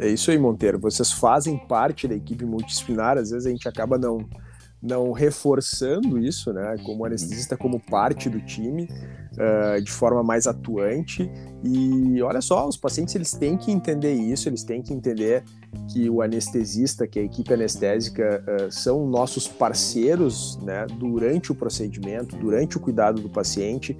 É 0.00 0.08
isso 0.08 0.30
aí, 0.30 0.38
Monteiro. 0.38 0.78
Vocês 0.78 1.12
fazem 1.12 1.56
parte 1.56 2.06
da 2.06 2.14
equipe 2.14 2.44
multidisciplinar, 2.44 3.18
às 3.18 3.30
vezes 3.30 3.46
a 3.46 3.50
gente 3.50 3.68
acaba 3.68 3.98
não 3.98 4.28
não 4.82 5.12
reforçando 5.12 6.18
isso, 6.18 6.52
né, 6.52 6.76
como 6.84 7.04
anestesista, 7.04 7.56
como 7.56 7.80
parte 7.80 8.28
do 8.28 8.40
time, 8.40 8.88
uh, 9.34 9.82
de 9.82 9.90
forma 9.90 10.22
mais 10.22 10.46
atuante. 10.46 11.30
E 11.64 12.22
olha 12.22 12.40
só, 12.40 12.66
os 12.66 12.76
pacientes 12.76 13.14
eles 13.14 13.32
têm 13.32 13.56
que 13.56 13.72
entender 13.72 14.12
isso, 14.12 14.48
eles 14.48 14.62
têm 14.62 14.80
que 14.80 14.92
entender 14.92 15.42
que 15.92 16.08
o 16.08 16.22
anestesista, 16.22 17.06
que 17.06 17.18
a 17.18 17.22
equipe 17.22 17.52
anestésica, 17.52 18.44
uh, 18.46 18.70
são 18.70 19.06
nossos 19.06 19.48
parceiros 19.48 20.56
né, 20.62 20.86
durante 20.98 21.50
o 21.50 21.54
procedimento, 21.54 22.36
durante 22.36 22.76
o 22.76 22.80
cuidado 22.80 23.20
do 23.20 23.28
paciente. 23.28 23.96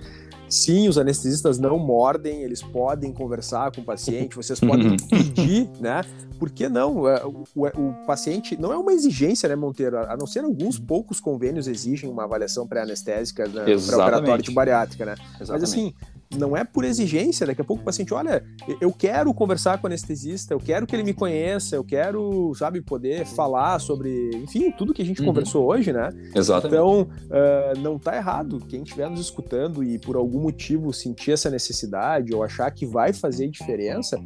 Sim, 0.49 0.89
os 0.89 0.97
anestesistas 0.97 1.59
não 1.59 1.79
mordem, 1.79 2.43
eles 2.43 2.63
podem 2.63 3.13
conversar 3.13 3.71
com 3.71 3.81
o 3.81 3.85
paciente, 3.85 4.35
vocês 4.37 4.59
podem 4.59 4.89
uhum. 4.89 4.97
pedir, 4.97 5.71
né? 5.81 6.03
Por 6.39 6.51
que 6.51 6.69
não? 6.69 7.09
É, 7.09 7.25
o, 7.25 7.45
o, 7.55 7.67
o, 7.67 7.95
paciente 8.07 8.59
não 8.59 8.73
é 8.73 8.77
uma 8.77 8.93
exigência, 8.93 9.49
né, 9.49 9.57
Monteiro? 9.57 9.99
A 9.99 10.17
não 10.17 10.27
ser 10.27 10.45
alguns 10.45 10.79
poucos 10.79 11.21
convênios 11.21 11.67
exigem 11.67 12.09
uma 12.09 12.25
avaliação 12.25 12.67
pré-anestésica 12.67 13.47
né, 13.47 13.65
pré-operatória 13.65 14.43
de 14.43 14.51
bariátrica, 14.53 15.05
né? 15.05 15.15
Exatamente. 15.41 15.51
Mas 15.51 15.63
assim, 15.63 15.95
não 16.37 16.57
é 16.57 16.63
por 16.65 16.85
exigência, 16.85 17.47
daqui 17.47 17.61
a 17.61 17.65
pouco 17.65 17.83
o 17.83 17.85
paciente, 17.85 18.13
olha, 18.13 18.45
eu 18.81 18.93
quero 18.93 19.33
conversar 19.33 19.79
com 19.79 19.87
o 19.87 19.89
anestesista, 19.89 20.53
eu 20.53 20.59
quero 20.59 20.87
que 20.87 20.95
ele 20.95 21.03
me 21.03 21.15
conheça, 21.15 21.77
eu 21.77 21.85
quero, 21.85 22.53
sabe, 22.55 22.83
poder 22.83 23.25
falar 23.25 23.79
sobre, 23.79 24.31
enfim, 24.35 24.71
tudo 24.71 24.93
que 24.93 25.01
a 25.01 25.05
gente 25.05 25.21
uhum. 25.21 25.29
conversou 25.29 25.67
hoje, 25.67 25.93
né? 25.93 26.11
Exatamente. 26.35 26.75
Então, 26.75 27.03
uh, 27.03 27.79
não 27.79 27.99
tá 27.99 28.17
errado. 28.17 28.59
Quem 28.69 28.83
estiver 28.83 29.09
nos 29.09 29.21
escutando 29.21 29.83
e 29.83 29.99
por 29.99 30.17
algum 30.17 30.41
motivo 30.41 30.93
sentir 30.93 31.33
essa 31.33 31.49
necessidade 31.49 32.35
ou 32.35 32.43
achar 32.43 32.71
que 32.71 32.85
vai 32.85 33.13
fazer 33.13 33.49
diferença, 33.49 34.21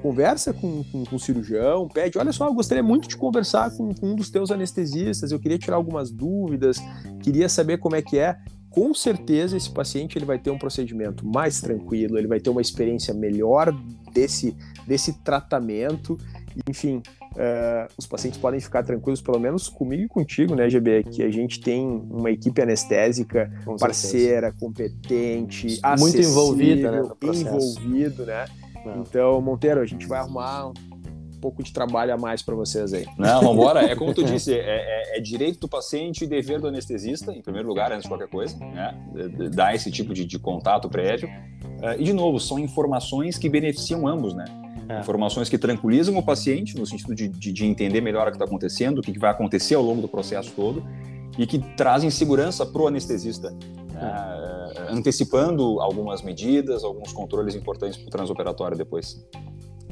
conversa 0.00 0.52
com, 0.52 0.84
com, 0.84 1.04
com 1.04 1.16
o 1.16 1.18
cirurgião, 1.18 1.88
pede, 1.88 2.18
olha 2.18 2.32
só, 2.32 2.46
eu 2.46 2.54
gostaria 2.54 2.82
muito 2.82 3.08
de 3.08 3.16
conversar 3.16 3.70
com, 3.76 3.92
com 3.92 4.10
um 4.12 4.14
dos 4.14 4.30
teus 4.30 4.50
anestesistas, 4.50 5.32
eu 5.32 5.40
queria 5.40 5.58
tirar 5.58 5.76
algumas 5.76 6.10
dúvidas, 6.10 6.78
queria 7.22 7.48
saber 7.48 7.78
como 7.78 7.96
é 7.96 8.02
que 8.02 8.18
é 8.18 8.38
com 8.78 8.94
certeza 8.94 9.56
esse 9.56 9.68
paciente 9.68 10.16
ele 10.16 10.24
vai 10.24 10.38
ter 10.38 10.52
um 10.52 10.58
procedimento 10.58 11.26
mais 11.26 11.60
tranquilo, 11.60 12.16
ele 12.16 12.28
vai 12.28 12.38
ter 12.38 12.48
uma 12.48 12.60
experiência 12.60 13.12
melhor 13.12 13.74
desse, 14.12 14.56
desse 14.86 15.14
tratamento. 15.14 16.16
Enfim, 16.68 17.02
uh, 17.32 17.92
os 17.96 18.06
pacientes 18.06 18.38
podem 18.38 18.60
ficar 18.60 18.84
tranquilos, 18.84 19.20
pelo 19.20 19.40
menos 19.40 19.68
comigo 19.68 20.04
e 20.04 20.08
contigo, 20.08 20.54
né, 20.54 20.70
GB? 20.70 21.02
Que 21.10 21.24
a 21.24 21.30
gente 21.30 21.60
tem 21.60 21.84
uma 22.08 22.30
equipe 22.30 22.62
anestésica 22.62 23.52
com 23.64 23.76
parceira, 23.76 24.52
certeza. 24.52 24.60
competente, 24.60 25.80
muito 25.98 26.20
envolvida, 26.20 26.92
né, 26.92 27.02
envolvido, 27.34 28.26
né? 28.26 28.44
Não. 28.86 29.02
Então, 29.02 29.40
Monteiro, 29.40 29.80
a 29.80 29.86
gente 29.86 30.06
vai 30.06 30.20
arrumar 30.20 30.72
pouco 31.38 31.62
de 31.62 31.72
trabalho 31.72 32.12
a 32.12 32.16
mais 32.16 32.42
para 32.42 32.54
vocês 32.54 32.92
aí. 32.92 33.06
Não, 33.16 33.40
vamos 33.40 33.54
embora. 33.54 33.80
É 33.84 33.94
como 33.94 34.12
tu 34.12 34.22
disse, 34.24 34.52
é, 34.52 34.58
é, 34.58 35.18
é, 35.18 35.20
direito 35.20 35.60
do 35.60 35.68
paciente 35.68 36.24
e 36.24 36.26
dever 36.26 36.60
do 36.60 36.68
anestesista, 36.68 37.32
em 37.32 37.40
primeiro 37.40 37.68
lugar, 37.68 37.92
antes 37.92 38.02
de 38.02 38.08
qualquer 38.08 38.28
coisa, 38.28 38.56
né? 38.58 38.94
Dar 39.54 39.74
esse 39.74 39.90
tipo 39.90 40.12
de, 40.12 40.24
de 40.24 40.38
contato 40.38 40.88
prévio. 40.88 41.28
Uh, 41.28 42.00
e, 42.00 42.04
de 42.04 42.12
novo, 42.12 42.38
são 42.40 42.58
informações 42.58 43.38
que 43.38 43.48
beneficiam 43.48 44.06
ambos, 44.06 44.34
né? 44.34 44.44
É. 44.88 45.00
Informações 45.00 45.48
que 45.48 45.58
tranquilizam 45.58 46.16
o 46.16 46.22
paciente, 46.22 46.76
no 46.76 46.86
sentido 46.86 47.14
de, 47.14 47.28
de, 47.28 47.52
de 47.52 47.66
entender 47.66 48.00
melhor 48.00 48.26
o 48.26 48.30
que 48.30 48.36
está 48.36 48.44
acontecendo, 48.44 48.98
o 48.98 49.02
que, 49.02 49.12
que 49.12 49.18
vai 49.18 49.30
acontecer 49.30 49.74
ao 49.74 49.82
longo 49.82 50.00
do 50.00 50.08
processo 50.08 50.50
todo, 50.56 50.82
e 51.38 51.46
que 51.46 51.58
trazem 51.76 52.10
segurança 52.10 52.64
para 52.64 52.82
o 52.82 52.88
anestesista, 52.88 53.50
né? 53.50 53.58
uh, 53.94 54.92
antecipando 54.94 55.80
algumas 55.80 56.22
medidas, 56.22 56.82
alguns 56.84 57.12
controles 57.12 57.54
importantes 57.54 57.98
para 57.98 58.08
o 58.08 58.10
transoperatório 58.10 58.76
depois. 58.76 59.24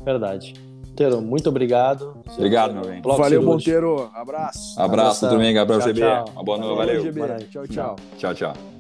Verdade. 0.03 0.55
Monteiro, 0.97 1.21
muito 1.21 1.51
obrigado. 1.51 2.17
Obrigado, 2.39 2.73
meu 2.73 2.87
bem. 2.87 3.03
Valeu, 3.03 3.43
Monteiro. 3.43 4.11
Abraço. 4.15 4.81
Abraço, 4.81 5.29
Domingo. 5.29 5.59
Abraço, 5.59 5.89
GB. 5.89 6.01
Uma 6.33 6.43
boa 6.43 6.57
noite. 6.57 7.11
Valeu. 7.11 7.39
Tchau, 7.51 7.67
tchau. 7.69 7.97
Tchau, 8.17 8.35
tchau. 8.35 8.76